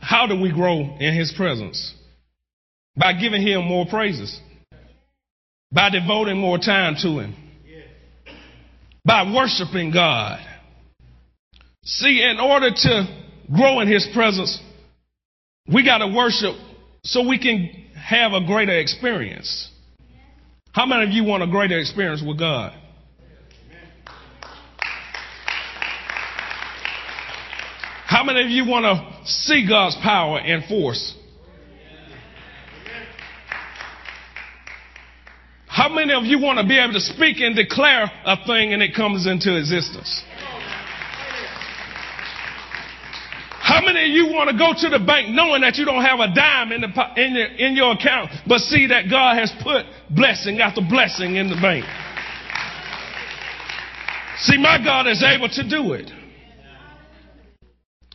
how 0.00 0.26
do 0.26 0.40
we 0.40 0.52
grow 0.52 0.96
in 1.00 1.14
His 1.14 1.32
presence? 1.36 1.94
By 2.96 3.14
giving 3.14 3.42
Him 3.42 3.64
more 3.64 3.86
praises, 3.86 4.38
by 5.72 5.90
devoting 5.90 6.38
more 6.38 6.58
time 6.58 6.96
to 7.02 7.18
Him, 7.20 7.34
by 9.04 9.32
worshiping 9.32 9.90
God. 9.90 10.40
See, 11.84 12.22
in 12.22 12.38
order 12.38 12.70
to 12.70 13.24
grow 13.52 13.80
in 13.80 13.88
His 13.88 14.06
presence, 14.12 14.60
we 15.72 15.84
got 15.84 15.98
to 15.98 16.08
worship 16.08 16.54
so 17.02 17.26
we 17.26 17.38
can 17.38 17.70
have 17.94 18.32
a 18.32 18.44
greater 18.46 18.78
experience. 18.78 19.70
How 20.72 20.84
many 20.86 21.04
of 21.04 21.10
you 21.10 21.24
want 21.24 21.42
a 21.42 21.46
greater 21.46 21.78
experience 21.78 22.22
with 22.24 22.38
God? 22.38 22.72
How 28.16 28.24
many 28.24 28.40
of 28.40 28.48
you 28.48 28.64
want 28.64 28.86
to 28.86 29.30
see 29.30 29.68
God's 29.68 29.94
power 29.96 30.38
and 30.38 30.64
force? 30.64 31.14
How 35.66 35.90
many 35.90 36.14
of 36.14 36.24
you 36.24 36.40
want 36.40 36.58
to 36.58 36.66
be 36.66 36.78
able 36.78 36.94
to 36.94 37.00
speak 37.00 37.40
and 37.40 37.54
declare 37.54 38.10
a 38.24 38.36
thing 38.46 38.72
and 38.72 38.82
it 38.82 38.94
comes 38.94 39.26
into 39.26 39.58
existence? 39.58 40.22
How 43.60 43.84
many 43.84 44.08
of 44.08 44.08
you 44.08 44.32
want 44.32 44.48
to 44.48 44.56
go 44.56 44.72
to 44.72 44.98
the 44.98 45.04
bank 45.04 45.28
knowing 45.28 45.60
that 45.60 45.76
you 45.76 45.84
don't 45.84 46.02
have 46.02 46.18
a 46.18 46.34
dime 46.34 46.72
in, 46.72 46.80
the, 46.80 47.22
in, 47.22 47.34
your, 47.34 47.46
in 47.68 47.76
your 47.76 47.92
account, 47.92 48.30
but 48.48 48.60
see 48.60 48.86
that 48.86 49.10
God 49.10 49.36
has 49.36 49.52
put 49.62 49.84
blessing 50.08 50.60
after 50.60 50.80
blessing 50.80 51.36
in 51.36 51.50
the 51.50 51.56
bank? 51.60 51.84
See, 54.38 54.56
my 54.56 54.82
God 54.82 55.06
is 55.06 55.22
able 55.22 55.50
to 55.50 55.68
do 55.68 55.92
it. 55.92 56.10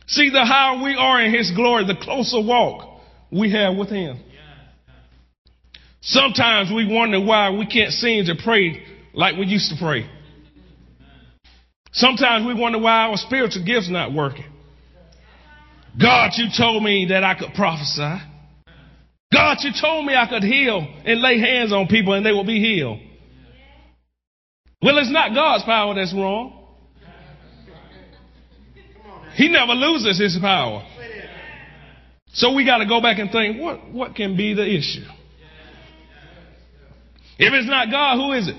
See, 0.06 0.30
the 0.30 0.44
higher 0.44 0.82
we 0.82 0.94
are 0.94 1.20
in 1.22 1.32
His 1.32 1.50
glory, 1.52 1.86
the 1.86 1.96
closer 1.96 2.40
walk 2.40 3.00
we 3.30 3.52
have 3.52 3.76
with 3.76 3.88
Him. 3.88 4.20
Sometimes 6.00 6.70
we 6.74 6.86
wonder 6.92 7.20
why 7.20 7.50
we 7.50 7.66
can't 7.66 7.92
seem 7.92 8.26
to 8.26 8.34
pray 8.42 8.82
like 9.14 9.36
we 9.36 9.46
used 9.46 9.70
to 9.70 9.76
pray. 9.80 10.08
Sometimes 11.92 12.46
we 12.46 12.54
wonder 12.54 12.78
why 12.78 13.06
our 13.06 13.16
spiritual 13.16 13.64
gifts 13.64 13.88
not 13.88 14.12
working. 14.12 14.46
God, 16.00 16.32
you 16.36 16.46
told 16.56 16.82
me 16.82 17.06
that 17.10 17.22
I 17.22 17.38
could 17.38 17.54
prophesy. 17.54 18.18
God, 19.32 19.58
you 19.60 19.70
told 19.80 20.06
me 20.06 20.14
I 20.14 20.26
could 20.26 20.42
heal 20.42 20.86
and 21.04 21.20
lay 21.20 21.38
hands 21.38 21.72
on 21.72 21.86
people 21.86 22.14
and 22.14 22.24
they 22.24 22.32
will 22.32 22.44
be 22.44 22.60
healed. 22.60 22.98
Well, 24.82 24.98
it's 24.98 25.12
not 25.12 25.34
God's 25.34 25.64
power 25.64 25.94
that's 25.94 26.12
wrong. 26.12 26.61
He 29.34 29.48
never 29.48 29.72
loses 29.72 30.18
his 30.18 30.38
power. 30.40 30.86
So 32.34 32.54
we 32.54 32.64
got 32.64 32.78
to 32.78 32.86
go 32.86 33.00
back 33.00 33.18
and 33.18 33.30
think, 33.30 33.60
what, 33.60 33.90
what 33.90 34.14
can 34.14 34.36
be 34.36 34.54
the 34.54 34.64
issue? 34.64 35.04
If 37.38 37.52
it's 37.52 37.68
not 37.68 37.90
God, 37.90 38.16
who 38.16 38.32
is 38.32 38.48
it? 38.48 38.56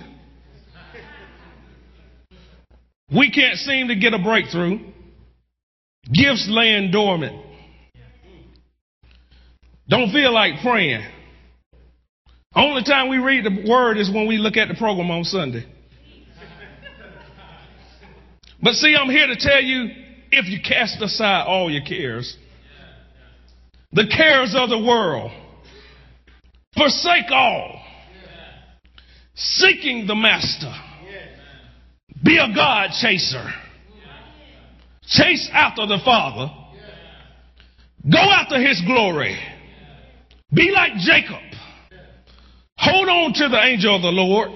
We 3.15 3.31
can't 3.31 3.57
seem 3.57 3.87
to 3.89 3.95
get 3.95 4.13
a 4.13 4.19
breakthrough. 4.19 4.79
Gifts 6.11 6.47
laying 6.49 6.91
dormant. 6.91 7.39
Don't 9.87 10.11
feel 10.11 10.33
like 10.33 10.61
praying. 10.61 11.05
Only 12.55 12.83
time 12.83 13.09
we 13.09 13.17
read 13.17 13.45
the 13.45 13.69
word 13.69 13.97
is 13.97 14.11
when 14.11 14.27
we 14.27 14.37
look 14.37 14.57
at 14.57 14.67
the 14.67 14.75
program 14.75 15.09
on 15.11 15.23
Sunday. 15.23 15.65
But 18.61 18.73
see, 18.73 18.95
I'm 18.95 19.09
here 19.09 19.27
to 19.27 19.35
tell 19.35 19.61
you 19.61 20.02
if 20.37 20.47
you 20.47 20.59
cast 20.61 21.01
aside 21.01 21.45
all 21.47 21.71
your 21.71 21.83
cares, 21.83 22.37
the 23.91 24.07
cares 24.07 24.55
of 24.57 24.69
the 24.69 24.79
world, 24.79 25.31
forsake 26.75 27.29
all, 27.29 27.79
seeking 29.35 30.07
the 30.07 30.15
master, 30.15 30.73
be 32.23 32.37
a 32.37 32.53
God 32.55 32.89
chaser, 32.99 33.45
chase 35.05 35.49
after 35.53 35.85
the 35.85 35.99
Father, 36.03 36.51
go 38.11 38.19
after 38.19 38.59
his 38.59 38.81
glory, 38.85 39.37
be 40.51 40.71
like 40.71 40.93
Jacob, 40.97 41.41
hold 42.77 43.07
on 43.09 43.33
to 43.33 43.49
the 43.49 43.63
angel 43.63 43.95
of 43.95 44.01
the 44.01 44.07
Lord 44.07 44.51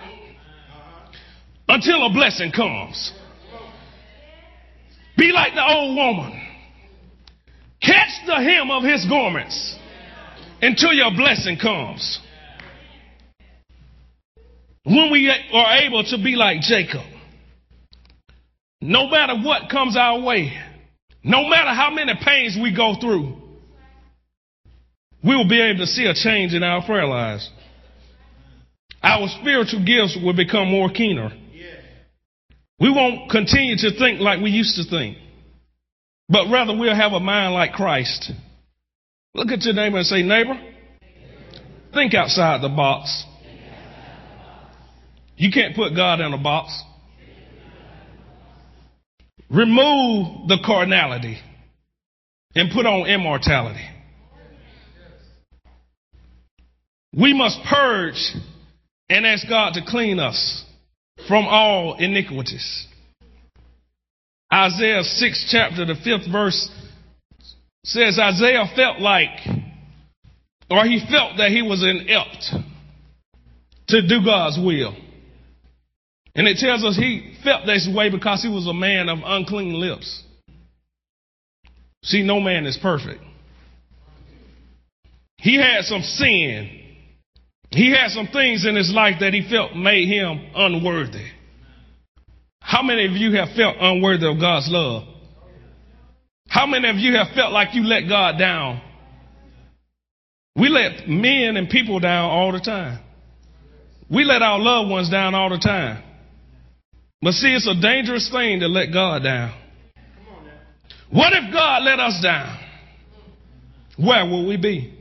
until 1.68 2.06
a 2.06 2.10
blessing 2.12 2.52
comes. 2.52 3.14
Be 5.18 5.32
like 5.32 5.54
the 5.56 5.66
old 5.68 5.96
woman. 5.96 6.44
Catch 7.82 8.26
the 8.26 8.36
hem 8.36 8.70
of 8.72 8.84
his 8.84 9.06
garments 9.06 9.76
until 10.62 10.94
your 10.94 11.12
blessing 11.16 11.58
comes. 11.58 12.20
When 14.84 15.12
we 15.12 15.30
are 15.54 15.78
able 15.80 16.04
to 16.06 16.18
be 16.18 16.36
like 16.36 16.62
Jacob, 16.62 17.04
no 18.80 19.08
matter 19.10 19.36
what 19.36 19.70
comes 19.70 19.98
our 19.98 20.22
way, 20.22 20.54
no 21.24 21.48
matter 21.50 21.74
how 21.74 21.90
many 21.92 22.14
pains 22.24 22.58
we 22.62 22.74
go 22.74 22.96
through, 23.02 23.36
we 25.24 25.36
will 25.36 25.50
be 25.50 25.60
able 25.60 25.80
to 25.80 25.88
see 25.88 26.06
a 26.06 26.14
change 26.14 26.54
in 26.54 26.64
our 26.64 26.86
prayer 26.86 27.06
lives. 27.06 27.50
Our 29.04 29.28
spiritual 29.42 29.84
gifts 29.84 30.18
will 30.24 30.36
become 30.36 30.70
more 30.70 30.90
keener. 30.90 31.32
We 32.80 32.92
won't 32.92 33.32
continue 33.32 33.76
to 33.78 33.98
think 33.98 34.20
like 34.20 34.40
we 34.40 34.52
used 34.52 34.76
to 34.76 34.90
think, 34.90 35.18
but 36.30 36.50
rather 36.52 36.78
we'll 36.78 36.96
have 36.96 37.14
a 37.14 37.20
mind 37.20 37.54
like 37.54 37.74
Christ. 37.74 38.32
Look 39.34 39.50
at 39.50 39.64
your 39.64 39.74
neighbor 39.74 39.98
and 39.98 40.06
say, 40.06 40.22
neighbor, 40.22 40.60
think 41.94 42.14
outside 42.14 42.62
the 42.62 42.70
box. 42.70 43.24
You 45.38 45.52
can't 45.52 45.76
put 45.76 45.96
God 45.96 46.20
in 46.20 46.34
a 46.34 46.38
box. 46.38 46.82
Remove 49.50 50.48
the 50.48 50.58
carnality 50.64 51.40
and 52.54 52.72
put 52.72 52.86
on 52.86 53.08
immortality. 53.08 53.86
We 57.16 57.34
must 57.34 57.60
purge 57.68 58.36
and 59.10 59.26
ask 59.26 59.48
God 59.48 59.74
to 59.74 59.82
clean 59.88 60.20
us 60.20 60.64
from 61.28 61.46
all 61.46 61.96
iniquities. 61.98 62.88
Isaiah 64.54 65.04
6 65.04 65.48
chapter, 65.52 65.86
the 65.86 65.96
fifth 65.96 66.32
verse 66.32 66.70
says 67.84 68.20
Isaiah 68.20 68.66
felt 68.76 69.00
like, 69.00 69.40
or 70.70 70.86
he 70.86 71.06
felt 71.10 71.38
that 71.38 71.52
he 71.52 71.62
was 71.62 71.84
inept 71.84 72.54
to 73.88 74.08
do 74.08 74.24
God's 74.24 74.58
will. 74.58 74.96
And 76.36 76.48
it 76.48 76.58
tells 76.58 76.84
us 76.84 76.96
he 76.96 77.36
felt 77.44 77.66
this 77.66 77.90
way 77.94 78.10
because 78.10 78.44
he 78.44 78.50
was 78.50 78.68
a 78.68 78.74
man 78.74 79.10
of 79.10 79.20
unclean 79.26 79.74
lips. 79.74 80.24
See, 82.04 82.24
no 82.24 82.40
man 82.40 82.66
is 82.66 82.78
perfect. 82.82 83.22
He 85.38 85.56
had 85.56 85.84
some 85.84 86.02
sin 86.02 86.87
he 87.78 87.92
had 87.92 88.10
some 88.10 88.28
things 88.34 88.66
in 88.66 88.76
his 88.76 88.92
life 88.92 89.18
that 89.20 89.36
he 89.36 89.48
felt 89.48 89.76
made 89.76 90.08
him 90.08 90.50
unworthy. 90.56 91.28
How 92.60 92.82
many 92.82 93.06
of 93.06 93.12
you 93.12 93.34
have 93.34 93.50
felt 93.56 93.76
unworthy 93.80 94.28
of 94.28 94.40
God's 94.40 94.68
love? 94.68 95.04
How 96.50 96.66
many 96.66 96.90
of 96.90 96.96
you 96.96 97.18
have 97.18 97.28
felt 97.36 97.52
like 97.52 97.76
you 97.76 97.84
let 97.84 98.10
God 98.10 98.40
down? 98.40 98.82
We 100.56 100.70
let 100.70 101.08
men 101.08 101.56
and 101.56 101.70
people 101.70 102.00
down 102.00 102.32
all 102.32 102.52
the 102.52 102.60
time. 102.60 103.00
We 104.10 104.24
let 104.24 104.42
our 104.42 104.58
loved 104.58 104.90
ones 104.90 105.12
down 105.12 105.36
all 105.36 105.52
the 105.52 105.60
time. 105.60 106.02
But 107.22 107.34
see, 107.34 107.54
it's 107.54 107.68
a 107.68 107.80
dangerous 107.80 108.28
thing 108.32 108.62
to 108.62 108.68
let 108.68 108.92
God 108.92 109.22
down. 109.22 109.54
What 111.12 111.32
if 111.34 111.54
God 111.54 111.84
let 111.84 112.00
us 112.00 112.20
down? 112.24 112.58
Where 113.98 114.26
will 114.26 114.48
we 114.48 114.58
be? 114.58 114.97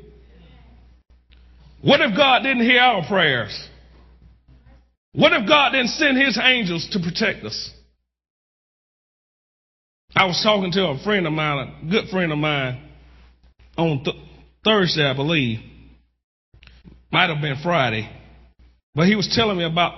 What 1.82 2.00
if 2.00 2.16
God 2.16 2.42
didn't 2.42 2.64
hear 2.64 2.80
our 2.80 3.06
prayers? 3.06 3.68
What 5.12 5.32
if 5.32 5.48
God 5.48 5.70
didn't 5.72 5.90
send 5.90 6.18
his 6.18 6.38
angels 6.42 6.88
to 6.92 7.00
protect 7.00 7.44
us? 7.44 7.70
I 10.14 10.24
was 10.24 10.40
talking 10.42 10.72
to 10.72 10.86
a 10.88 10.98
friend 11.02 11.26
of 11.26 11.32
mine, 11.32 11.74
a 11.86 11.90
good 11.90 12.08
friend 12.08 12.32
of 12.32 12.38
mine, 12.38 12.82
on 13.76 14.02
th- 14.04 14.16
Thursday, 14.64 15.04
I 15.04 15.14
believe. 15.14 15.60
Might 17.10 17.30
have 17.30 17.42
been 17.42 17.56
Friday. 17.62 18.10
But 18.94 19.06
he 19.06 19.14
was 19.14 19.28
telling 19.34 19.58
me 19.58 19.64
about 19.64 19.94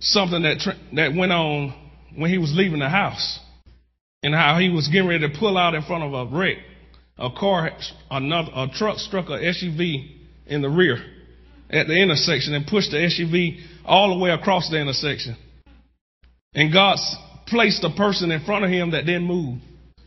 something 0.00 0.42
that, 0.42 0.58
tr- 0.58 0.94
that 0.96 1.14
went 1.14 1.32
on 1.32 1.74
when 2.16 2.30
he 2.30 2.38
was 2.38 2.52
leaving 2.54 2.80
the 2.80 2.88
house 2.88 3.38
and 4.22 4.34
how 4.34 4.58
he 4.58 4.68
was 4.68 4.88
getting 4.88 5.08
ready 5.08 5.28
to 5.28 5.38
pull 5.38 5.56
out 5.56 5.74
in 5.74 5.82
front 5.82 6.02
of 6.02 6.12
a 6.12 6.36
wreck. 6.36 6.58
A 7.18 7.30
car, 7.30 7.70
another, 8.10 8.50
a 8.54 8.68
truck 8.68 8.98
struck 8.98 9.26
a 9.28 9.38
SUV 9.38 10.19
in 10.50 10.60
the 10.60 10.68
rear 10.68 10.98
at 11.70 11.86
the 11.86 11.94
intersection 11.94 12.52
and 12.52 12.66
pushed 12.66 12.90
the 12.90 12.98
SUV 12.98 13.60
all 13.84 14.14
the 14.14 14.22
way 14.22 14.30
across 14.30 14.68
the 14.68 14.78
intersection. 14.78 15.36
And 16.54 16.72
God 16.72 16.98
placed 17.46 17.84
a 17.84 17.90
person 17.90 18.30
in 18.32 18.44
front 18.44 18.64
of 18.64 18.70
him 18.70 18.90
that 18.90 19.06
didn't 19.06 19.26
move. 19.26 19.60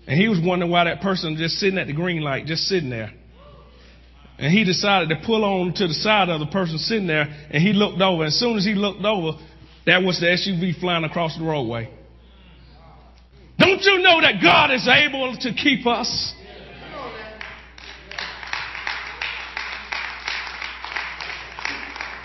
And 0.06 0.20
he 0.20 0.28
was 0.28 0.40
wondering 0.44 0.70
why 0.70 0.84
that 0.84 1.02
person 1.02 1.38
just 1.38 1.56
sitting 1.56 1.80
at 1.80 1.88
the 1.88 1.94
green 1.94 2.22
light, 2.22 2.46
just 2.46 2.64
sitting 2.64 2.90
there. 2.90 3.12
And 4.38 4.52
he 4.52 4.66
decided 4.66 5.10
to 5.10 5.22
pull 5.26 5.46
on 5.46 5.74
to 5.76 5.88
the 5.88 5.94
side 5.94 6.28
of 6.28 6.40
the 6.42 6.48
person 6.48 6.78
sitting 6.78 7.08
there, 7.08 7.28
and 7.50 7.64
he 7.64 7.72
looked 7.72 8.02
over. 8.02 8.26
As 8.26 8.38
soon 8.38 8.58
as 8.58 8.66
he 8.66 8.74
looked 8.74 9.06
over, 9.06 9.40
that 9.86 10.04
was 10.04 10.20
the 10.20 10.26
SUV 10.26 10.80
flying 10.80 11.06
across 11.06 11.38
the 11.38 11.46
roadway. 11.46 11.90
Don't 13.58 13.82
you 13.82 14.00
know 14.00 14.20
that 14.20 14.42
God 14.42 14.72
is 14.72 14.88
able 14.88 15.38
to 15.38 15.54
keep 15.54 15.88
us? 15.88 16.34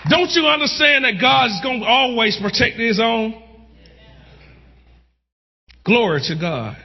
Don't 0.09 0.31
you 0.31 0.45
understand 0.47 1.05
that 1.05 1.21
God 1.21 1.51
is 1.51 1.59
going 1.61 1.81
to 1.81 1.85
always 1.85 2.37
protect 2.41 2.77
his 2.77 2.99
own? 2.99 3.43
Glory 5.85 6.21
to 6.27 6.35
God. 6.35 6.77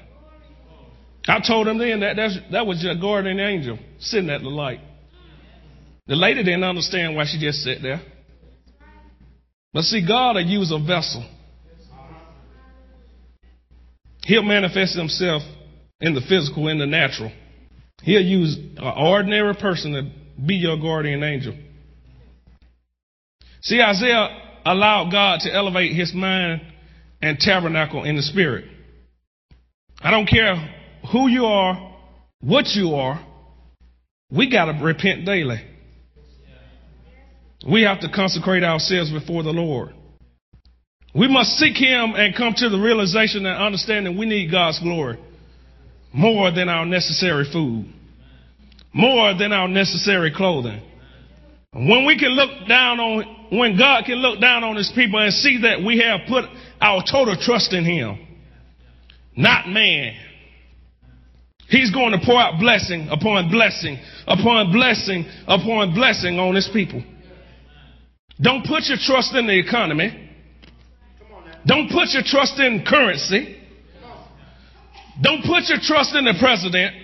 I 1.27 1.41
told 1.47 1.67
him 1.67 1.79
then 1.79 2.01
that 2.01 2.17
that 2.53 2.67
was 2.67 2.83
your 2.83 2.95
guardian 2.97 3.41
angel 3.41 3.79
sitting 3.99 4.29
at 4.29 4.43
the 4.43 4.49
light. 4.49 4.81
The 6.07 6.17
lady 6.17 6.45
didn't 6.45 6.65
understand 6.65 7.17
why 7.17 7.25
she 7.25 7.39
just 7.39 7.63
sat 7.63 7.79
there. 7.83 8.03
But 9.73 9.85
see, 9.85 10.07
God 10.07 10.37
will 10.37 10.43
use 10.43 10.71
a 10.71 10.79
vessel. 10.79 11.27
He'll 14.25 14.43
manifest 14.43 14.97
himself 14.97 15.43
in 16.01 16.15
the 16.15 16.21
physical, 16.21 16.69
in 16.69 16.79
the 16.79 16.87
natural. 16.87 17.33
He'll 18.03 18.23
use 18.23 18.57
an 18.57 18.93
ordinary 18.99 19.55
person 19.55 19.93
to 19.93 20.43
be 20.47 20.57
your 20.57 20.77
guardian 20.79 21.23
angel. 21.23 21.55
See, 23.65 23.81
Isaiah 23.81 24.29
allowed 24.65 25.11
God 25.11 25.41
to 25.41 25.55
elevate 25.55 25.93
his 25.93 26.13
mind 26.15 26.61
and 27.21 27.39
tabernacle 27.39 28.05
in 28.05 28.17
the 28.17 28.23
spirit. 28.23 28.67
I 30.01 30.11
don't 30.11 30.27
care 30.27 30.55
who 31.11 31.29
you 31.29 31.47
are, 31.47 31.97
what 32.41 32.67
you 32.75 32.95
are, 32.95 33.25
we 34.31 34.51
got 34.51 34.67
to 34.67 34.85
repent 34.85 35.25
daily. 35.25 35.63
We 37.67 37.83
have 37.83 38.01
to 38.01 38.11
consecrate 38.11 38.63
ourselves 38.63 39.11
before 39.11 39.43
the 39.43 39.53
Lord. 39.53 39.95
We 41.15 41.29
must 41.29 41.51
seek 41.53 41.77
Him 41.77 42.15
and 42.17 42.35
come 42.35 42.53
to 42.57 42.69
the 42.69 42.79
realization 42.79 43.47
and 43.47 43.57
understanding 43.57 44.19
we 44.19 44.27
need 44.27 44.51
God's 44.51 44.81
glory 44.81 45.19
more 46.13 46.51
than 46.51 46.69
our 46.69 46.85
necessary 46.85 47.47
food, 47.51 47.87
more 48.93 49.35
than 49.35 49.53
our 49.53 49.69
necessary 49.69 50.33
clothing. 50.35 50.83
When 51.75 52.07
we 52.07 52.17
can 52.17 52.31
look 52.31 52.69
down 52.69 53.01
on, 53.01 53.49
when 53.51 53.77
God 53.77 54.05
can 54.05 54.17
look 54.17 54.41
down 54.41 54.63
on 54.63 54.77
his 54.77 54.93
people 54.95 55.19
and 55.19 55.35
see 55.35 55.59
that 55.63 55.83
we 55.83 55.99
have 55.99 56.21
put 56.29 56.45
our 56.81 57.03
total 57.11 57.37
trust 57.37 57.73
in 57.73 57.85
him, 57.85 58.17
not 59.37 59.69
man. 59.69 60.15
He's 61.69 61.91
going 61.91 62.13
to 62.13 62.25
pour 62.25 62.41
out 62.41 62.61
blessing 62.61 63.09
upon 63.11 63.51
blessing 63.51 63.99
upon 64.29 64.71
blessing 64.71 65.27
upon 65.49 65.95
blessing 65.95 66.39
on 66.39 66.55
his 66.55 66.69
people. 66.73 67.03
Don't 68.41 68.65
put 68.65 68.85
your 68.85 68.99
trust 69.01 69.35
in 69.35 69.49
the 69.49 69.59
economy. 69.59 70.31
Don't 71.67 71.91
put 71.91 72.11
your 72.11 72.23
trust 72.25 72.61
in 72.61 72.85
currency. 72.87 73.57
Don't 75.23 75.43
put 75.43 75.65
your 75.69 75.79
trust 75.83 76.15
in 76.15 76.25
the 76.25 76.35
president, 76.39 76.95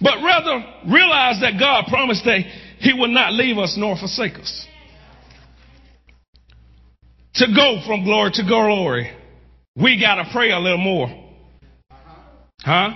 but 0.00 0.22
rather 0.24 0.64
realize 0.90 1.40
that 1.40 1.58
God 1.58 1.84
promised 1.88 2.24
that 2.24 2.40
He 2.80 2.94
will 2.94 3.08
not 3.08 3.34
leave 3.34 3.58
us 3.58 3.76
nor 3.76 3.96
forsake 3.96 4.38
us. 4.38 4.66
To 7.34 7.46
go 7.54 7.80
from 7.86 8.04
glory 8.04 8.30
to 8.32 8.42
glory, 8.42 9.12
we 9.76 10.00
got 10.00 10.16
to 10.16 10.30
pray 10.32 10.50
a 10.50 10.58
little 10.58 10.78
more. 10.78 11.08
Huh? 12.62 12.90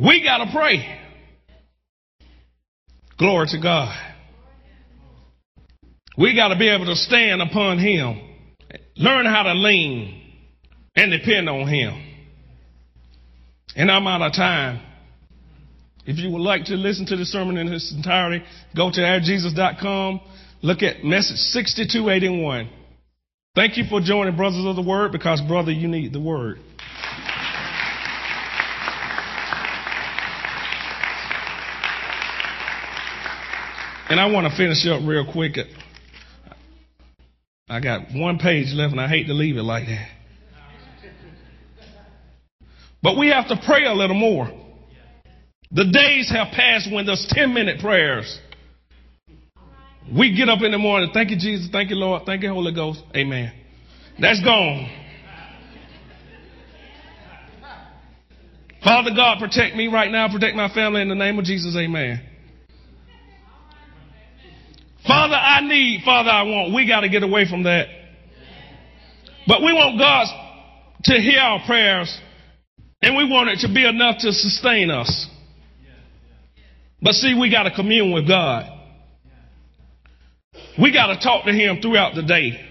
We 0.00 0.22
got 0.22 0.44
to 0.44 0.52
pray. 0.52 0.98
Glory 3.18 3.48
to 3.50 3.60
God. 3.60 3.94
We 6.16 6.34
got 6.34 6.48
to 6.48 6.58
be 6.58 6.68
able 6.68 6.86
to 6.86 6.96
stand 6.96 7.42
upon 7.42 7.78
Him, 7.78 8.20
learn 8.96 9.26
how 9.26 9.42
to 9.42 9.54
lean 9.54 10.32
and 10.94 11.10
depend 11.10 11.48
on 11.48 11.66
Him. 11.66 12.06
And 13.74 13.90
I'm 13.90 14.06
out 14.06 14.22
of 14.22 14.32
time. 14.32 14.80
If 16.06 16.18
you 16.18 16.30
would 16.30 16.40
like 16.40 16.64
to 16.66 16.74
listen 16.74 17.06
to 17.06 17.16
the 17.16 17.24
sermon 17.24 17.56
in 17.56 17.68
its 17.68 17.92
entirety, 17.92 18.44
go 18.74 18.90
to 18.90 19.00
airjesus.com, 19.00 20.20
look 20.62 20.82
at 20.82 21.04
message 21.04 21.36
6281. 21.36 22.70
Thank 23.54 23.76
you 23.76 23.84
for 23.84 24.00
joining 24.00 24.36
Brothers 24.36 24.64
of 24.64 24.76
the 24.76 24.82
Word 24.82 25.12
because, 25.12 25.40
brother, 25.42 25.72
you 25.72 25.88
need 25.88 26.12
the 26.12 26.20
Word. 26.20 26.58
And 34.08 34.18
I 34.18 34.26
want 34.26 34.50
to 34.50 34.56
finish 34.56 34.84
up 34.86 35.02
real 35.04 35.30
quick. 35.30 35.56
I 37.68 37.78
got 37.78 38.12
one 38.12 38.38
page 38.38 38.72
left 38.72 38.90
and 38.90 39.00
I 39.00 39.06
hate 39.06 39.28
to 39.28 39.34
leave 39.34 39.56
it 39.56 39.62
like 39.62 39.86
that. 39.86 40.08
But 43.02 43.16
we 43.16 43.28
have 43.28 43.48
to 43.48 43.60
pray 43.64 43.84
a 43.84 43.94
little 43.94 44.16
more. 44.16 44.50
The 45.72 45.84
days 45.84 46.30
have 46.30 46.48
passed 46.52 46.92
when 46.92 47.06
those 47.06 47.26
10 47.30 47.54
minute 47.54 47.80
prayers. 47.80 48.38
We 50.16 50.34
get 50.36 50.48
up 50.48 50.62
in 50.62 50.72
the 50.72 50.78
morning, 50.78 51.10
thank 51.14 51.30
you, 51.30 51.36
Jesus, 51.38 51.68
thank 51.70 51.90
you, 51.90 51.96
Lord, 51.96 52.24
thank 52.26 52.42
you, 52.42 52.52
Holy 52.52 52.74
Ghost. 52.74 53.00
Amen. 53.14 53.52
That's 54.18 54.42
gone. 54.42 54.90
Father 58.82 59.10
God, 59.14 59.38
protect 59.38 59.76
me 59.76 59.86
right 59.86 60.10
now, 60.10 60.28
protect 60.32 60.56
my 60.56 60.72
family 60.74 61.02
in 61.02 61.08
the 61.08 61.14
name 61.14 61.38
of 61.38 61.44
Jesus, 61.44 61.76
amen. 61.76 62.20
Father, 65.06 65.34
I 65.34 65.60
need, 65.60 66.02
Father, 66.04 66.30
I 66.30 66.42
want. 66.42 66.74
We 66.74 66.88
got 66.88 67.00
to 67.00 67.08
get 67.08 67.22
away 67.22 67.48
from 67.48 67.62
that. 67.64 67.86
But 69.46 69.62
we 69.62 69.72
want 69.72 69.98
God 69.98 70.26
to 71.04 71.14
hear 71.20 71.40
our 71.40 71.60
prayers, 71.66 72.18
and 73.02 73.16
we 73.16 73.30
want 73.30 73.50
it 73.50 73.66
to 73.66 73.72
be 73.72 73.86
enough 73.86 74.16
to 74.20 74.32
sustain 74.32 74.90
us. 74.90 75.28
But 77.02 77.14
see, 77.14 77.34
we 77.38 77.50
got 77.50 77.64
to 77.64 77.70
commune 77.70 78.12
with 78.12 78.28
God. 78.28 78.66
We 80.80 80.92
got 80.92 81.06
to 81.08 81.20
talk 81.20 81.44
to 81.46 81.52
Him 81.52 81.80
throughout 81.80 82.14
the 82.14 82.22
day. 82.22 82.66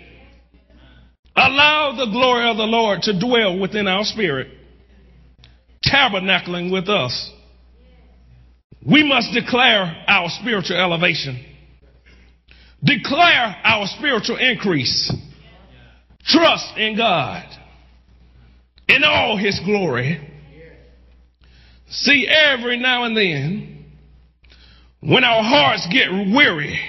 Allow 1.35 1.95
the 1.97 2.11
glory 2.11 2.49
of 2.49 2.57
the 2.57 2.63
Lord 2.63 3.01
to 3.03 3.19
dwell 3.19 3.59
within 3.59 3.87
our 3.87 4.03
spirit, 4.03 4.47
tabernacling 5.85 6.71
with 6.71 6.89
us. 6.89 7.31
We 8.85 9.07
must 9.07 9.33
declare 9.33 10.03
our 10.07 10.29
spiritual 10.41 10.77
elevation. 10.77 11.45
Declare 12.83 13.57
our 13.63 13.87
spiritual 13.87 14.37
increase. 14.37 15.13
Trust 16.25 16.77
in 16.77 16.97
God 16.97 17.45
in 18.87 19.03
all 19.03 19.37
his 19.37 19.59
glory. 19.65 20.25
See, 21.89 22.27
every 22.27 22.77
now 22.77 23.03
and 23.03 23.15
then, 23.15 23.78
when 25.01 25.23
our 25.23 25.43
hearts 25.43 25.87
get 25.91 26.09
weary, 26.11 26.79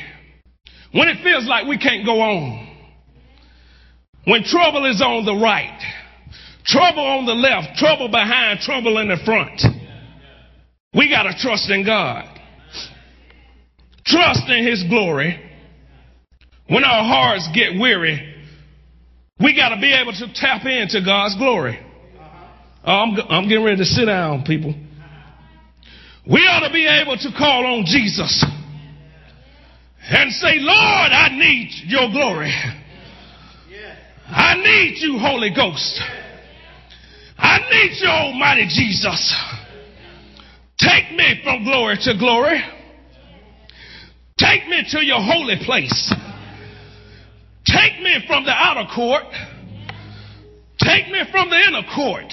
when 0.93 1.09
it 1.09 1.23
feels 1.23 1.47
like 1.47 1.67
we 1.67 1.79
can't 1.79 2.05
go 2.05 2.21
on, 2.21 2.67
when 4.25 4.43
trouble 4.45 4.89
is 4.91 5.01
on 5.01 5.25
the 5.25 5.35
right, 5.35 5.81
trouble 6.65 7.05
on 7.05 7.27
the 7.27 7.35
left, 7.35 7.77
trouble 7.77 8.09
behind, 8.09 8.61
trouble 8.61 8.99
in 8.99 9.09
the 9.09 9.19
front, 9.25 9.63
we 10.95 11.09
got 11.09 11.23
to 11.25 11.35
trust 11.39 11.71
in 11.71 11.85
God. 11.85 12.27
Trust 14.05 14.49
in 14.49 14.67
his 14.67 14.83
glory 14.89 15.51
when 16.71 16.85
our 16.85 17.03
hearts 17.03 17.49
get 17.53 17.81
weary, 17.81 18.45
we 19.41 19.57
got 19.57 19.71
to 19.71 19.81
be 19.81 19.93
able 19.93 20.13
to 20.13 20.33
tap 20.35 20.65
into 20.65 21.05
God's 21.05 21.37
glory. 21.37 21.79
Oh, 22.87 22.93
I'm, 22.93 23.19
I'm 23.29 23.49
getting 23.49 23.65
ready 23.65 23.79
to 23.79 23.85
sit 23.85 24.07
down, 24.07 24.45
people. 24.45 24.75
We 26.31 26.47
ought 26.47 26.61
to 26.61 26.73
be 26.73 26.87
able 26.87 27.17
to 27.17 27.37
call 27.37 27.67
on 27.67 27.85
Jesus 27.85 28.47
and 30.11 30.33
say, 30.33 30.59
Lord, 30.59 31.11
I 31.11 31.29
need 31.33 31.71
your 31.87 32.09
glory. 32.11 32.55
I 34.29 34.55
need 34.55 34.99
you, 35.01 35.19
Holy 35.19 35.51
Ghost. 35.51 36.01
I 37.37 37.59
need 37.59 37.97
you, 38.01 38.09
Almighty 38.09 38.69
Jesus. 38.69 39.35
Take 40.79 41.17
me 41.17 41.41
from 41.43 41.65
glory 41.65 41.97
to 42.03 42.17
glory. 42.17 42.63
Take 44.39 44.69
me 44.69 44.85
to 44.91 45.05
your 45.05 45.21
holy 45.21 45.57
place. 45.65 46.15
Take 47.67 48.01
me 48.03 48.25
from 48.29 48.45
the 48.45 48.53
outer 48.53 48.89
court. 48.95 49.25
Take 50.79 51.09
me 51.09 51.23
from 51.33 51.51
the 51.51 51.57
inner 51.57 51.83
court. 51.93 52.33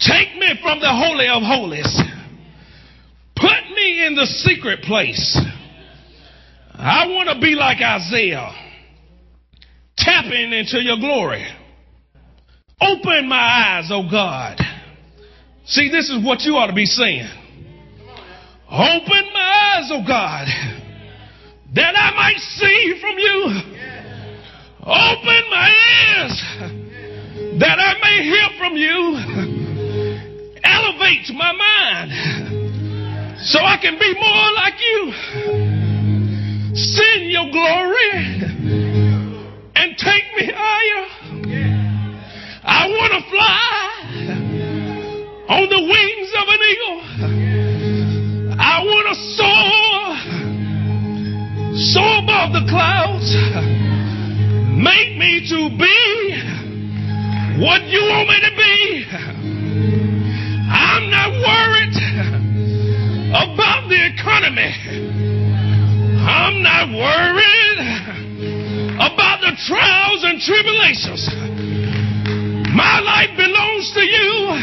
Take 0.00 0.36
me 0.36 0.58
from 0.62 0.80
the 0.80 0.88
holy 0.88 1.28
of 1.28 1.42
holies. 1.42 2.09
In 3.90 4.14
the 4.14 4.26
secret 4.26 4.82
place. 4.82 5.38
I 6.74 7.06
want 7.08 7.28
to 7.28 7.40
be 7.40 7.54
like 7.54 7.78
Isaiah, 7.82 8.50
tapping 9.96 10.52
into 10.52 10.82
your 10.82 10.96
glory. 10.96 11.46
Open 12.80 13.28
my 13.28 13.36
eyes, 13.36 13.90
oh 13.90 14.08
God. 14.10 14.58
See, 15.66 15.90
this 15.90 16.08
is 16.08 16.24
what 16.24 16.40
you 16.42 16.54
ought 16.54 16.68
to 16.68 16.72
be 16.72 16.86
saying. 16.86 17.28
Open 18.70 19.32
my 19.34 19.76
eyes, 19.76 19.90
oh 19.92 20.04
God 20.06 20.46
that 21.74 21.94
I 21.96 22.14
might 22.16 22.38
see 22.38 22.98
from 23.00 23.18
you. 23.18 23.60
Open 24.80 25.42
my 25.50 25.70
ears 25.70 26.44
that 27.60 27.78
I 27.78 27.94
may 28.02 28.22
hear 28.24 28.48
from 28.58 28.76
you. 28.76 29.16
Elevate 30.64 31.30
my 31.34 31.52
mind 31.52 32.49
so 33.42 33.58
I 33.58 33.76
can 33.80 33.98
be 33.98 34.14
more 34.14 34.52
like 34.54 34.80
you. 34.80 35.12
Send 36.74 37.30
your 37.30 37.50
glory 37.50 38.40
and 39.76 39.96
take 39.96 40.24
me 40.36 40.52
higher. 40.54 41.06
I 42.62 42.86
want 42.88 43.12
to 43.12 43.22
fly 43.30 44.00
on 45.48 45.68
the 45.68 45.80
wings 45.80 46.32
of 46.36 46.48
an 46.48 46.60
eagle. 46.70 47.00
I 48.60 48.84
want 48.84 49.08
to 49.08 49.14
soar 49.36 49.90
soar 51.80 52.18
above 52.22 52.52
the 52.52 52.64
clouds. 52.68 53.34
Make 54.76 55.16
me 55.16 55.40
to 55.48 55.70
be 55.78 55.98
what 57.58 57.82
you 57.88 58.02
want 58.04 58.28
me 58.28 58.40
to 58.40 58.52
be. 58.56 59.06
I'm 60.70 61.10
not 61.10 61.32
worried 61.32 61.79
economy. 64.08 64.72
I'm 66.20 66.62
not 66.62 66.88
worried 66.92 67.78
about 68.96 69.40
the 69.40 69.52
trials 69.66 70.24
and 70.24 70.40
tribulations. 70.40 71.28
My 72.74 73.00
life 73.00 73.36
belongs 73.36 73.92
to 73.94 74.00
you. 74.00 74.54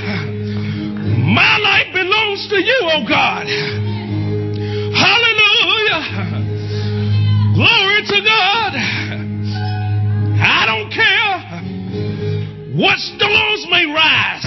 My 1.34 1.58
life 1.58 1.94
belongs 1.94 2.48
to 2.50 2.56
you, 2.56 2.80
oh 2.94 3.06
God. 3.08 3.48
Hallelujah. 4.96 6.02
Glory 7.54 8.02
to 8.06 8.22
God. 8.22 8.74
I 10.40 10.66
don't 10.66 10.92
care 10.94 11.38
what 12.78 12.98
storms 13.00 13.66
may 13.70 13.86
rise. 13.88 14.46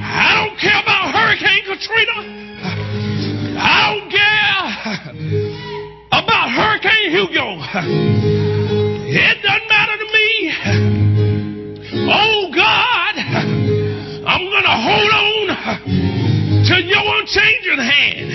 I 0.00 0.46
don't 0.46 0.58
care 0.58 0.80
about 0.80 1.12
Hurricane 1.12 1.64
Katrina. 1.66 2.29
I 3.60 3.92
don't 3.92 4.08
care 4.10 4.64
about 6.12 6.50
Hurricane 6.50 7.10
Hugo. 7.12 7.60
It 9.12 9.42
doesn't 9.42 9.68
matter 9.68 9.96
to 10.00 10.06
me. 10.16 10.28
Oh 12.08 12.50
God, 12.54 13.14
I'm 14.26 14.44
going 14.48 14.64
to 14.64 14.76
hold 14.80 15.10
on 15.12 15.46
to 16.64 16.74
your 16.82 17.04
unchanging 17.20 17.78
hand. 17.78 18.30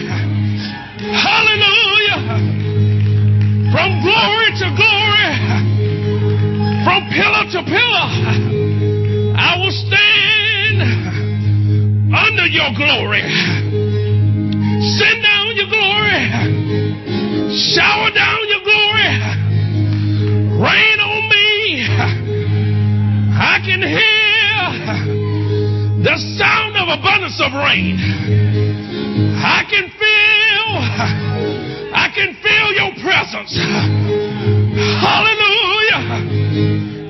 Hallelujah. 1.10 2.22
From 3.74 3.90
glory 4.06 4.50
to 4.62 4.68
glory, 4.78 5.32
from 6.86 7.02
pillar 7.10 7.46
to 7.52 7.62
pillar, 7.66 8.08
I 9.38 9.58
will 9.60 9.72
stand. 9.72 10.26
under 12.16 12.48
your 12.48 12.72
glory. 12.76 13.64
Send 14.96 15.22
down 15.22 15.56
your 15.60 15.68
glory. 15.68 16.24
Shower 17.52 18.12
down 18.16 18.40
your 18.48 18.64
glory. 18.64 19.12
Rain 20.56 21.00
on 21.04 21.22
me. 21.28 21.84
I 23.36 23.60
can 23.60 23.82
hear 23.84 24.16
the 26.02 26.16
sound 26.40 26.78
of 26.78 26.88
abundance 26.98 27.42
of 27.44 27.52
rain. 27.60 28.00
I 29.44 29.68
can 29.70 29.92
feel, 30.00 30.70
I 31.92 32.08
can 32.16 32.36
feel 32.40 32.72
your 32.80 32.96
presence. 33.04 33.52
Hallelujah. 35.04 36.04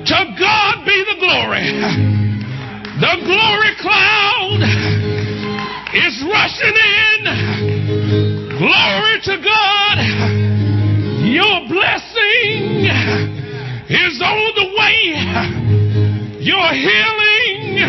To 0.06 0.18
God 0.40 0.84
be 0.84 1.04
the 1.06 1.18
glory. 1.22 1.70
The 2.98 3.14
glory 3.22 3.74
cloud 3.78 4.60
is 5.94 6.24
rushing 6.26 6.74
in. 6.74 6.95
Glory 8.86 9.18
to 9.24 9.36
God. 9.42 9.98
Your 11.26 11.58
blessing 11.66 12.86
is 13.90 14.22
on 14.22 14.54
the 14.54 14.66
way. 14.78 14.98
Your 16.38 16.68
healing 16.70 17.82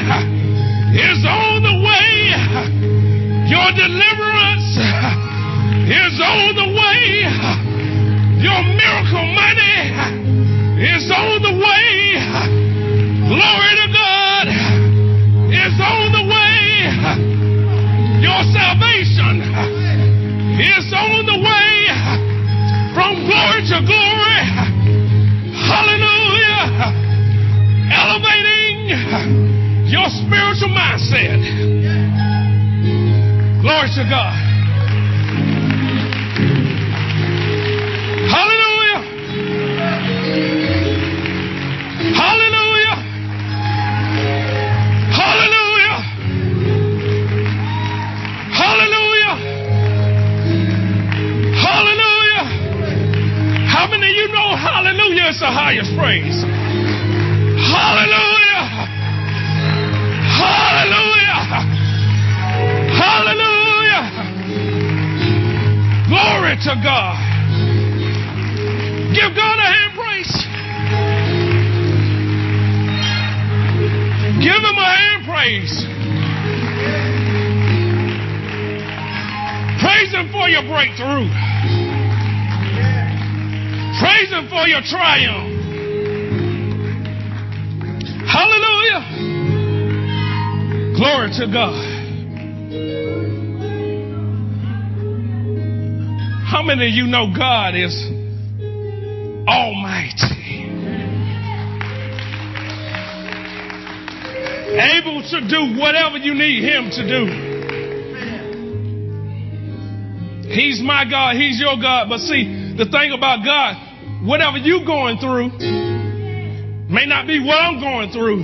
is 0.98 1.22
on 1.22 1.62
the 1.62 1.76
way. 1.86 2.34
Your 3.46 3.70
deliverance 3.78 4.74
is 5.86 6.18
on 6.18 6.56
the 6.58 6.70
way. 6.74 7.30
Your 8.42 8.62
miracle 8.66 9.28
money 9.38 9.78
is 10.82 11.06
on 11.14 11.42
the 11.46 11.54
way. 11.62 12.18
Glory 13.30 13.74
to 13.82 13.88
God 13.94 14.48
is 15.54 15.78
on 15.78 16.12
the 16.18 16.26
way. 16.26 16.58
Your 18.18 18.42
salvation 18.50 19.77
is 20.66 20.90
on 20.94 21.26
the 21.26 21.38
way 21.38 21.74
from 22.98 23.14
glory 23.30 23.62
to 23.70 23.78
glory. 23.86 24.42
Hallelujah. 25.54 26.94
Elevating 27.94 28.90
your 29.86 30.10
spiritual 30.10 30.74
mindset. 30.74 31.38
Glory 33.62 33.90
to 33.94 34.04
God. 34.10 34.47
Hallelujah 55.08 55.30
is 55.30 55.40
the 55.40 55.48
highest 55.48 55.96
praise? 55.96 56.44
Hallelujah. 57.72 58.64
Hallelujah. 60.36 61.64
Hallelujah. 62.92 64.04
Glory 66.08 66.56
to 66.60 66.76
God. 66.84 67.16
Give 69.16 69.32
God 69.36 69.60
a 69.60 69.68
hand 69.72 69.94
praise. 69.96 70.34
Give 74.44 74.60
him 74.60 74.78
a 74.78 74.92
hand 74.92 75.24
praise. 75.26 75.88
Praise 79.80 80.12
him 80.12 80.30
for 80.32 80.50
your 80.50 80.64
breakthrough. 80.64 81.57
Praise 84.00 84.30
him 84.30 84.48
for 84.48 84.68
your 84.68 84.82
triumph. 84.82 85.58
Hallelujah. 88.30 89.02
Glory 90.96 91.30
to 91.40 91.48
God. 91.52 91.98
How 96.46 96.62
many 96.62 96.88
of 96.88 96.94
you 96.94 97.08
know 97.08 97.34
God 97.36 97.74
is 97.76 97.96
almighty? 99.48 100.38
Able 104.78 105.24
to 105.24 105.42
do 105.48 105.80
whatever 105.80 106.18
you 106.18 106.36
need 106.36 106.64
him 106.64 106.92
to 106.92 107.04
do. 107.08 107.26
He's 110.54 110.82
my 110.84 111.04
God, 111.10 111.36
he's 111.36 111.60
your 111.60 111.78
God. 111.82 112.10
But 112.10 112.20
see, 112.20 112.76
the 112.78 112.86
thing 112.86 113.12
about 113.12 113.44
God, 113.44 113.87
whatever 114.24 114.58
you're 114.58 114.86
going 114.86 115.18
through 115.18 115.50
may 116.90 117.06
not 117.06 117.28
be 117.28 117.40
what 117.44 117.56
I'm 117.56 117.80
going 117.80 118.12
through, 118.12 118.44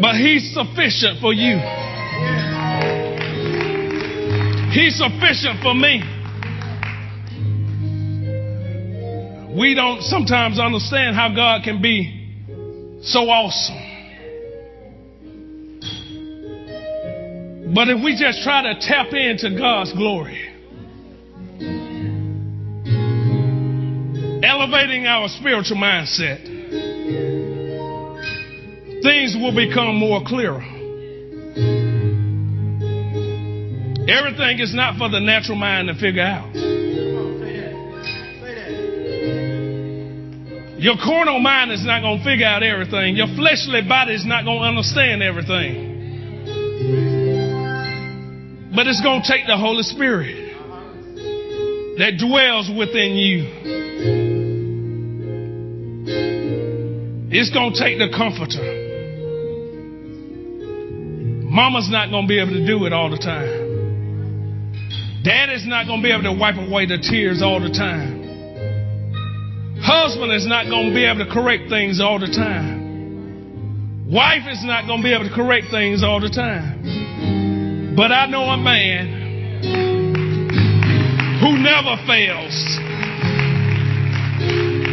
but 0.00 0.16
he's 0.16 0.52
sufficient 0.54 1.20
for 1.20 1.32
you. 1.32 1.58
He's 4.72 4.96
sufficient 4.96 5.60
for 5.62 5.74
me. 5.74 6.02
We 9.54 9.74
don't 9.74 10.02
sometimes 10.02 10.58
understand 10.58 11.14
how 11.14 11.34
God 11.34 11.62
can 11.62 11.82
be 11.82 13.00
so 13.02 13.28
awesome. 13.28 13.76
But 17.74 17.88
if 17.88 18.02
we 18.02 18.16
just 18.18 18.42
try 18.42 18.62
to 18.62 18.80
tap 18.80 19.12
into 19.12 19.56
God's 19.58 19.92
glory, 19.92 20.51
elevating 24.52 25.06
our 25.06 25.28
spiritual 25.28 25.78
mindset, 25.78 26.44
things 29.02 29.34
will 29.34 29.54
become 29.54 29.96
more 29.96 30.20
clearer. 30.26 30.60
Everything 34.08 34.60
is 34.60 34.74
not 34.74 34.98
for 34.98 35.08
the 35.08 35.20
natural 35.20 35.56
mind 35.56 35.88
to 35.88 35.94
figure 35.94 36.22
out. 36.22 36.54
Your 40.78 40.96
carnal 41.02 41.38
mind 41.38 41.70
is 41.72 41.86
not 41.86 42.02
going 42.02 42.18
to 42.18 42.24
figure 42.24 42.44
out 42.44 42.62
everything. 42.62 43.16
Your 43.16 43.28
fleshly 43.28 43.80
body 43.88 44.14
is 44.14 44.26
not 44.26 44.44
going 44.44 44.58
to 44.58 44.64
understand 44.66 45.22
everything. 45.22 45.88
But 48.74 48.86
it's 48.86 49.00
going 49.00 49.22
to 49.22 49.28
take 49.28 49.46
the 49.46 49.56
Holy 49.56 49.82
Spirit 49.82 50.42
that 51.98 52.18
dwells 52.18 52.68
within 52.76 53.14
you. 53.16 53.91
It's 57.34 57.48
going 57.48 57.72
to 57.72 57.78
take 57.80 57.96
the 57.96 58.12
comforter. 58.12 58.60
Mama's 61.48 61.88
not 61.90 62.10
going 62.10 62.24
to 62.24 62.28
be 62.28 62.38
able 62.38 62.52
to 62.52 62.66
do 62.66 62.84
it 62.84 62.92
all 62.92 63.08
the 63.08 63.16
time. 63.16 63.72
Daddy's 65.24 65.66
not 65.66 65.86
going 65.86 66.00
to 66.00 66.04
be 66.04 66.12
able 66.12 66.24
to 66.24 66.32
wipe 66.36 66.56
away 66.56 66.84
the 66.84 66.98
tears 66.98 67.40
all 67.40 67.58
the 67.58 67.72
time. 67.72 68.20
Husband 69.80 70.30
is 70.30 70.46
not 70.46 70.68
going 70.68 70.90
to 70.90 70.94
be 70.94 71.06
able 71.06 71.24
to 71.24 71.30
correct 71.32 71.70
things 71.70 72.02
all 72.02 72.18
the 72.18 72.26
time. 72.28 74.04
Wife 74.12 74.44
is 74.50 74.62
not 74.64 74.86
going 74.86 75.00
to 75.00 75.02
be 75.02 75.14
able 75.14 75.24
to 75.24 75.34
correct 75.34 75.68
things 75.70 76.04
all 76.04 76.20
the 76.20 76.28
time. 76.28 77.94
But 77.96 78.12
I 78.12 78.26
know 78.26 78.44
a 78.44 78.58
man 78.58 79.08
who 81.40 81.56
never 81.64 81.96
fails. 82.06 82.91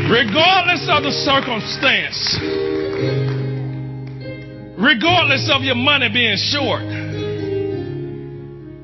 Regardless 0.09 0.89
of 0.89 1.03
the 1.03 1.11
circumstance, 1.11 2.35
regardless 4.75 5.51
of 5.53 5.61
your 5.61 5.75
money 5.75 6.09
being 6.11 6.35
short, 6.35 6.81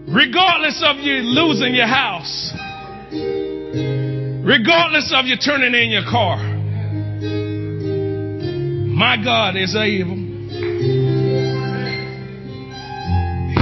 regardless 0.07 0.83
of 0.85 0.97
you 0.97 1.13
losing 1.23 1.73
your 1.73 1.87
house, 1.87 2.53
regardless 4.45 5.11
of 5.15 5.25
you 5.25 5.35
turning 5.37 5.73
in 5.73 5.89
your 5.89 6.03
car, 6.03 6.37
my 8.93 9.17
God 9.17 9.55
is 9.55 9.75
able. 9.75 10.17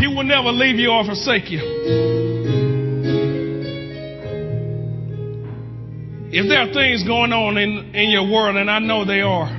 He 0.01 0.07
will 0.07 0.25
never 0.25 0.51
leave 0.51 0.75
you 0.75 0.91
or 0.91 1.05
forsake 1.05 1.49
you. 1.49 2.32
If 6.35 6.49
there 6.49 6.57
are 6.57 6.73
things 6.73 7.03
going 7.03 7.31
on 7.31 7.59
in, 7.59 7.93
in 7.93 8.09
your 8.09 8.23
world, 8.23 8.55
and 8.55 8.67
I 8.67 8.79
know 8.79 9.05
they 9.05 9.21
are, 9.21 9.49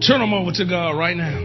turn 0.00 0.20
them 0.20 0.32
over 0.32 0.50
to 0.52 0.64
God 0.64 0.96
right 0.96 1.14
now. 1.14 1.36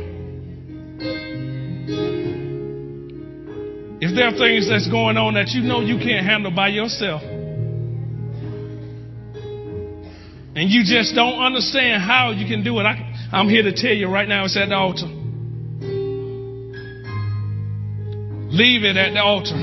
If 3.99 4.15
there 4.15 4.27
are 4.27 4.37
things 4.37 4.69
that's 4.69 4.89
going 4.89 5.17
on 5.17 5.33
that 5.33 5.49
you 5.49 5.61
know 5.61 5.81
you 5.81 5.97
can't 5.97 6.25
handle 6.25 6.55
by 6.55 6.69
yourself, 6.69 7.21
and 10.55 10.69
you 10.69 10.85
just 10.85 11.15
don't 11.15 11.43
understand 11.43 12.01
how 12.01 12.31
you 12.31 12.47
can 12.47 12.63
do 12.63 12.79
it, 12.79 12.83
I, 12.83 13.29
I'm 13.33 13.49
here 13.49 13.63
to 13.63 13.73
tell 13.73 13.91
you 13.91 14.07
right 14.07 14.29
now 14.29 14.45
it's 14.45 14.55
at 14.55 14.69
the 14.69 14.75
altar. 14.75 15.14
Leave 18.55 18.85
it 18.85 18.95
at 18.95 19.11
the 19.11 19.21
altar. 19.21 19.57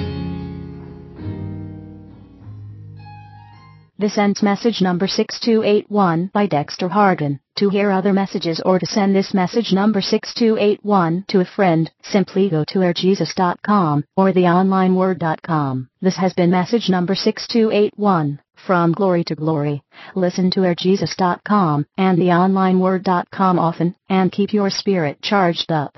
This 3.99 4.19
ends 4.19 4.43
message 4.43 4.83
number 4.83 5.07
6281 5.07 6.31
by 6.35 6.47
Dexter 6.47 6.91
Harden. 6.91 7.41
To 7.57 7.71
hear 7.71 7.91
other 7.91 8.13
messages 8.13 8.61
or 8.67 8.79
to 8.79 8.85
send 8.85 9.17
this 9.17 9.33
message 9.33 9.73
number 9.73 10.03
6281 10.03 11.25
to 11.29 11.41
a 11.41 11.47
friend, 11.47 11.91
simply 12.03 12.51
go 12.51 12.65
to 12.69 12.81
airjesus.com 12.81 14.05
or 14.15 14.31
theonlineword.com. 14.31 15.89
This 16.03 16.17
has 16.17 16.35
been 16.35 16.51
message 16.51 16.91
number 16.91 17.15
6281 17.15 18.41
from 18.67 18.93
glory 18.93 19.25
to 19.25 19.35
glory. 19.35 19.83
Listen 20.15 20.51
to 20.51 20.61
airjesus.com 20.61 21.87
and 21.97 22.19
theonlineword.com 22.19 23.59
often 23.59 23.95
and 24.11 24.31
keep 24.31 24.53
your 24.53 24.69
spirit 24.69 25.23
charged 25.23 25.73
up. 25.73 25.97